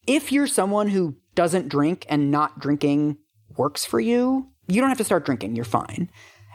[0.07, 3.17] if you're someone who doesn't drink and not drinking
[3.57, 5.55] works for you, you don't have to start drinking.
[5.55, 6.09] You're fine.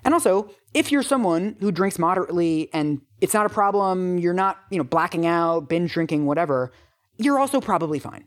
[0.04, 4.58] And also, if you're someone who drinks moderately and it's not a problem, you're not,
[4.70, 6.72] you know, blacking out, binge drinking, whatever,
[7.18, 8.24] you're also probably fine.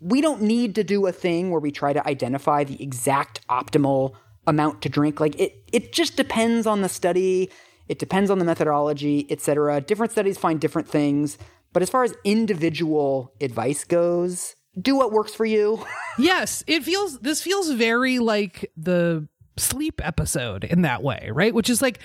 [0.00, 4.14] We don't need to do a thing where we try to identify the exact optimal
[4.46, 5.20] amount to drink.
[5.20, 7.50] Like it it just depends on the study,
[7.88, 9.80] it depends on the methodology, etc.
[9.80, 11.38] Different studies find different things,
[11.72, 15.84] but as far as individual advice goes, do what works for you.
[16.18, 21.52] Yes, it feels this feels very like the sleep episode in that way, right?
[21.52, 21.98] Which is like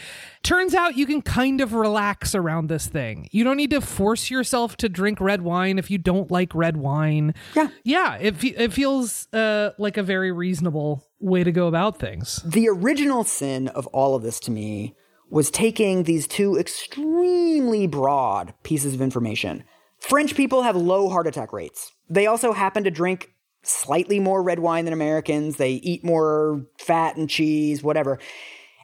[0.44, 3.30] turns out you can kind of relax around this thing.
[3.32, 6.76] You don't need to force yourself to drink red wine if you don't like red
[6.76, 7.34] wine.
[7.56, 7.70] Yeah.
[7.86, 12.42] Yeah, it it feels uh like a very reasonable way to go about things.
[12.46, 14.94] the original sin of all of this to me
[15.30, 19.64] was taking these two extremely broad pieces of information.
[20.02, 21.92] French people have low heart attack rates.
[22.10, 23.30] They also happen to drink
[23.64, 25.58] slightly more red wine than Americans.
[25.58, 28.20] They eat more fat and cheese, whatever.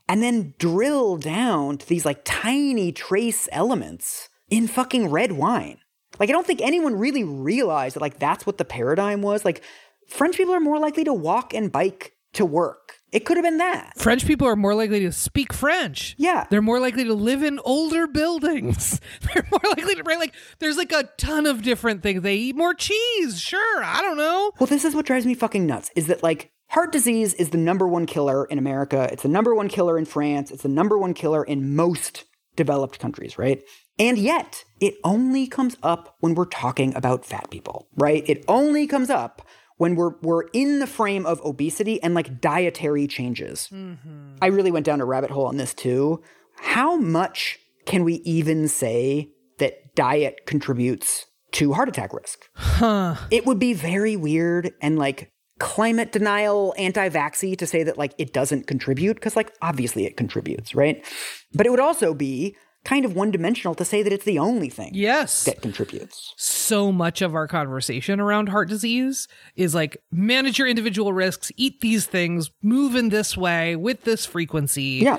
[0.07, 5.79] And then drill down to these like tiny trace elements in fucking red wine.
[6.19, 9.45] Like, I don't think anyone really realized that, like, that's what the paradigm was.
[9.45, 9.61] Like,
[10.07, 12.96] French people are more likely to walk and bike to work.
[13.11, 13.93] It could have been that.
[13.97, 16.13] French people are more likely to speak French.
[16.17, 16.45] Yeah.
[16.49, 18.99] They're more likely to live in older buildings.
[19.21, 22.21] They're more likely to right like there's like a ton of different things.
[22.21, 23.39] They eat more cheese.
[23.39, 23.83] Sure.
[23.83, 24.51] I don't know.
[24.59, 27.57] Well, this is what drives me fucking nuts is that, like, heart disease is the
[27.57, 29.07] number one killer in America.
[29.11, 30.51] It's the number one killer in France.
[30.51, 32.25] It's the number one killer in most
[32.57, 33.63] developed countries, right?
[33.99, 38.23] And yet, it only comes up when we're talking about fat people, right?
[38.27, 39.46] It only comes up
[39.77, 43.69] when we're we're in the frame of obesity and like dietary changes.
[43.71, 44.35] Mm-hmm.
[44.41, 46.21] I really went down a rabbit hole on this too.
[46.57, 52.49] How much can we even say that diet contributes to heart attack risk?
[53.31, 58.13] It would be very weird and like climate denial, anti vaxxy to say that like
[58.17, 61.03] it doesn't contribute, because like obviously it contributes, right?
[61.53, 62.55] But it would also be
[62.87, 65.43] kind of one dimensional to say that it's the only thing Yes.
[65.43, 66.33] that contributes.
[66.37, 71.81] so much of our conversation around heart disease is like manage your individual risks, eat
[71.81, 75.01] these things, move in this way with this frequency.
[75.03, 75.17] Yeah.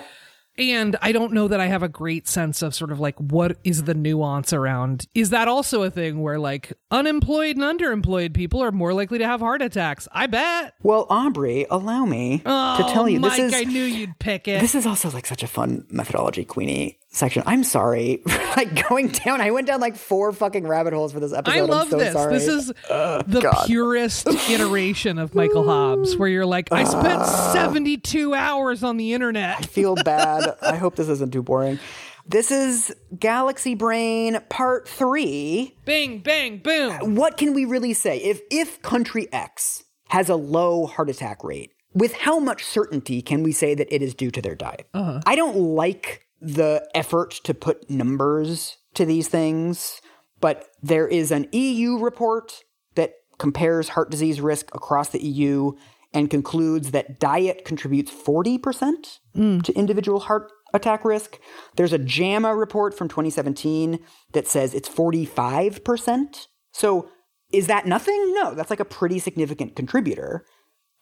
[0.57, 3.59] And I don't know that I have a great sense of sort of like what
[3.63, 5.07] is the nuance around.
[5.15, 9.25] Is that also a thing where like unemployed and underemployed people are more likely to
[9.27, 10.09] have heart attacks?
[10.11, 10.75] I bet.
[10.83, 14.49] Well, Aubrey, allow me Oh, to tell you Mike, this is I knew you'd pick
[14.49, 14.61] it.
[14.61, 17.43] this is also like such a fun methodology, Queenie section.
[17.47, 18.23] I'm sorry,
[18.57, 19.41] like going down.
[19.41, 21.57] I went down like four fucking rabbit holes for this episode.
[21.57, 22.13] I love so this.
[22.13, 22.33] Sorry.
[22.33, 23.67] This is the God.
[23.67, 27.51] purest iteration of Michael Hobbes, where you're like, I spent Ah.
[27.55, 29.57] 72 hours on the internet.
[29.59, 30.57] I feel bad.
[30.63, 31.79] I hope this isn't too boring.
[32.27, 35.75] This is Galaxy Brain Part Three.
[35.87, 37.15] Bing, bang, boom.
[37.15, 38.19] what can we really say?
[38.19, 43.43] If if country X has a low heart attack rate, with how much certainty can
[43.43, 44.89] we say that it is due to their diet?
[44.95, 50.01] I don't like the effort to put numbers to these things,
[50.41, 52.65] but there is an EU report
[52.95, 55.73] that compares heart disease risk across the EU
[56.13, 59.63] and concludes that diet contributes 40% mm.
[59.63, 61.39] to individual heart attack risk.
[61.77, 63.99] There's a JAMA report from 2017
[64.33, 66.47] that says it's 45%.
[66.73, 67.09] So
[67.53, 68.35] is that nothing?
[68.35, 70.45] No, that's like a pretty significant contributor.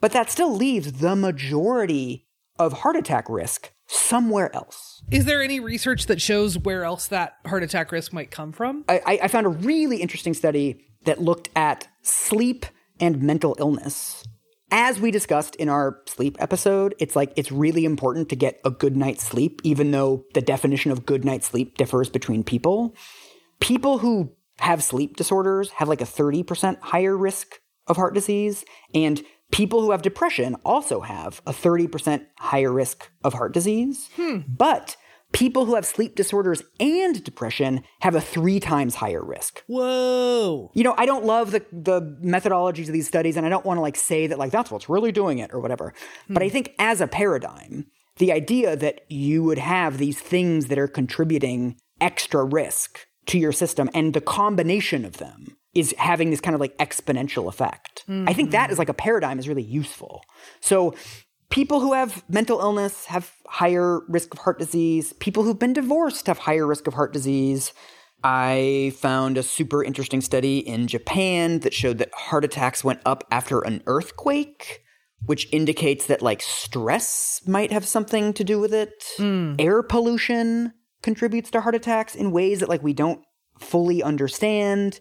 [0.01, 2.27] But that still leaves the majority
[2.59, 5.03] of heart attack risk somewhere else.
[5.11, 8.85] Is there any research that shows where else that heart attack risk might come from?
[8.89, 12.67] I, I- found a really interesting study that looked at sleep
[12.99, 14.25] and mental illness.
[14.73, 18.71] As we discussed in our sleep episode, it's like it's really important to get a
[18.71, 22.97] good night's sleep, even though the definition of good night's sleep differs between people.
[23.61, 29.23] People who have sleep disorders have like a 30% higher risk of heart disease, and
[29.53, 34.09] people who have depression also have a 30% higher risk of heart disease.
[34.17, 34.39] Hmm.
[34.49, 34.97] But
[35.33, 39.63] people who have sleep disorders and depression have a three times higher risk.
[39.67, 40.71] Whoa.
[40.75, 43.79] You know, I don't love the the methodologies of these studies, and I don't want
[43.79, 45.95] to like say that like that's what's really doing it or whatever.
[46.29, 46.35] Hmm.
[46.35, 47.87] But I think as a paradigm,
[48.19, 53.53] the idea that you would have these things that are contributing extra risk to your
[53.53, 58.05] system and the combination of them is having this kind of like exponential effect.
[58.09, 60.23] I think that is like a paradigm is really useful.
[60.61, 60.95] So
[61.51, 65.13] people who have mental illness have higher risk of heart disease.
[65.15, 67.73] People who've been divorced have higher risk of heart disease.
[68.25, 73.25] I found a super interesting study in Japan that showed that heart attacks went up
[73.31, 74.83] after an earthquake,
[75.27, 79.05] which indicates that like stress might have something to do with it.
[79.17, 79.55] Hmm.
[79.59, 80.73] Air pollution
[81.03, 83.21] contributes to heart attacks in ways that like we don't
[83.59, 85.01] fully understand.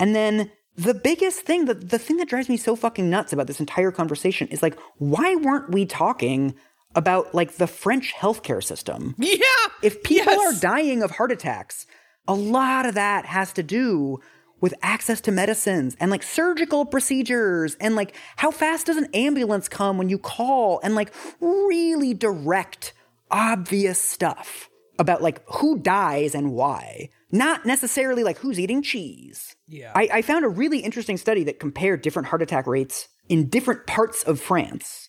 [0.00, 3.46] And then the biggest thing, the, the thing that drives me so fucking nuts about
[3.46, 6.54] this entire conversation is like, why weren't we talking
[6.94, 9.14] about like the French healthcare system?
[9.18, 9.36] Yeah.
[9.82, 10.56] If people Yes.
[10.56, 11.86] are dying of heart attacks,
[12.26, 14.20] a lot of that has to do
[14.60, 19.68] with access to medicines and like surgical procedures and like how fast does an ambulance
[19.68, 22.94] come when you call and like really direct,
[23.30, 24.69] obvious stuff
[25.00, 27.08] about like who dies and why.
[27.32, 29.56] Not necessarily like who's eating cheese.
[29.66, 29.92] Yeah.
[29.94, 33.86] I, I found a really interesting study that compared different heart attack rates in different
[33.86, 35.08] parts of France.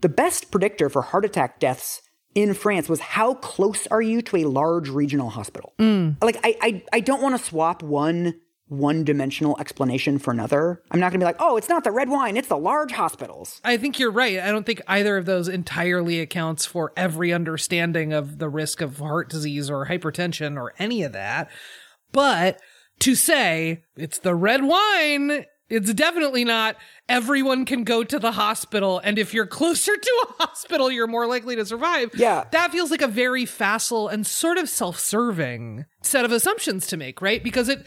[0.00, 2.02] The best predictor for heart attack deaths
[2.34, 5.74] in France was how close are you to a large regional hospital?
[5.78, 6.22] Mm.
[6.22, 10.82] Like I I, I don't want to swap one one dimensional explanation for another.
[10.90, 12.92] I'm not going to be like, "Oh, it's not the red wine, it's the large
[12.92, 14.38] hospitals." I think you're right.
[14.38, 18.98] I don't think either of those entirely accounts for every understanding of the risk of
[18.98, 21.50] heart disease or hypertension or any of that.
[22.12, 22.60] But
[23.00, 26.76] to say it's the red wine, it's definitely not
[27.08, 29.00] everyone can go to the hospital.
[29.02, 32.10] And if you're closer to a hospital, you're more likely to survive.
[32.14, 32.44] Yeah.
[32.52, 36.96] That feels like a very facile and sort of self serving set of assumptions to
[36.96, 37.42] make, right?
[37.42, 37.86] Because it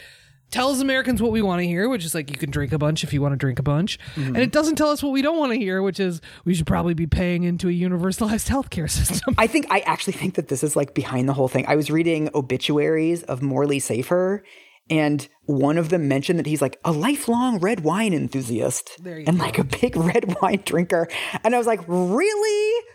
[0.51, 3.03] tells Americans what we want to hear, which is like you can drink a bunch
[3.03, 3.99] if you want to drink a bunch.
[4.15, 6.67] And it doesn't tell us what we don't want to hear, which is we should
[6.67, 9.35] probably be paying into a universalized healthcare system.
[9.37, 11.65] I think I actually think that this is like behind the whole thing.
[11.67, 14.43] I was reading obituaries of Morley Safer,
[14.89, 19.31] and one of them mentioned that he's like a lifelong red wine enthusiast and go.
[19.43, 21.07] like a big red wine drinker.
[21.43, 22.85] And I was like, really?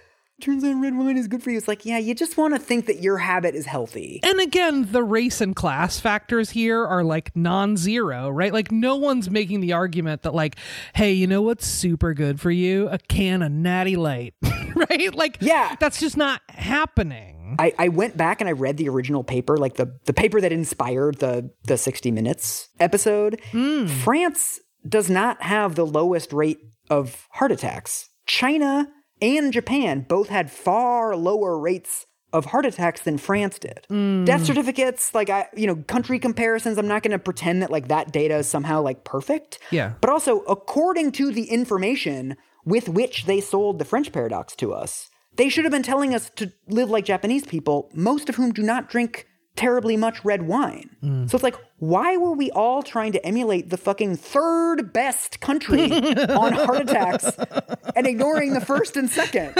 [0.41, 1.59] Turns out red wine is good for you.
[1.59, 4.21] It's like, yeah, you just want to think that your habit is healthy.
[4.23, 8.53] And again, the race and class factors here are like non zero, right?
[8.53, 10.57] Like, no one's making the argument that, like,
[10.95, 12.89] hey, you know what's super good for you?
[12.89, 14.35] A can of Natty Light,
[14.75, 15.15] right?
[15.15, 15.77] Like, Yeah.
[15.79, 17.57] that's just not happening.
[17.59, 20.53] I, I went back and I read the original paper, like the, the paper that
[20.53, 23.41] inspired the, the 60 Minutes episode.
[23.51, 23.87] Hmm.
[23.87, 28.09] France does not have the lowest rate of heart attacks.
[28.27, 28.89] China
[29.21, 33.87] and Japan both had far lower rates of heart attacks than France did.
[33.91, 34.25] Mm.
[34.25, 37.89] Death certificates, like I, you know, country comparisons, I'm not going to pretend that like
[37.89, 39.59] that data is somehow like perfect.
[39.71, 39.95] Yeah.
[40.01, 45.11] But also, according to the information with which they sold the French paradox to us,
[45.37, 48.63] They should have been telling us to live like Japanese people, most of whom do
[48.63, 50.97] not drink terribly much red wine.
[51.01, 51.27] Hmm.
[51.27, 55.91] So it's like, why were we all trying to emulate the fucking third best country
[55.93, 57.27] on heart attacks
[57.97, 59.53] and ignoring the first and second?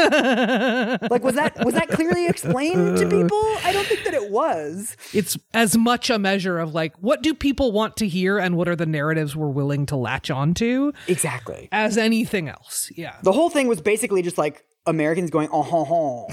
[1.11, 3.39] Like, was that was that clearly explained to people?
[3.65, 4.97] I don't think that it was.
[5.13, 8.69] It's as much a measure of like, what do people want to hear and what
[8.69, 11.69] are the narratives we're willing to latch onto Exactly.
[11.73, 12.91] as anything else.
[12.97, 13.17] Yeah.
[13.23, 16.27] The whole thing was basically just like Americans going oh ho ho,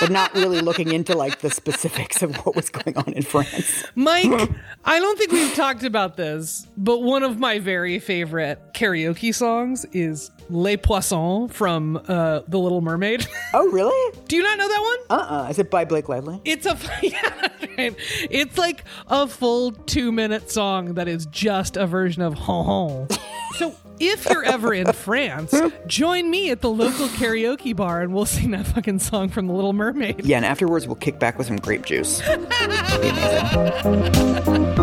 [0.00, 3.84] but not really looking into like the specifics of what was going on in France.
[3.94, 4.50] Mike,
[4.84, 9.84] I don't think we've talked about this, but one of my very favorite karaoke songs
[9.92, 13.26] is Les Poissons from uh, The Little Mermaid.
[13.54, 14.18] Oh really?
[14.28, 15.18] Do you not know that one?
[15.20, 16.40] Uh uh Is it by Blake Lively?
[16.46, 17.94] It's a yeah, right.
[18.30, 23.08] it's like a full two minute song that is just a version of hon hon.
[23.58, 25.54] So if you're ever in France,
[25.86, 29.52] join me at the local karaoke bar and we'll sing that fucking song from The
[29.52, 30.24] Little Mermaid.
[30.24, 32.20] Yeah, and afterwards we'll kick back with some grape juice.
[32.20, 34.74] It'll be amazing.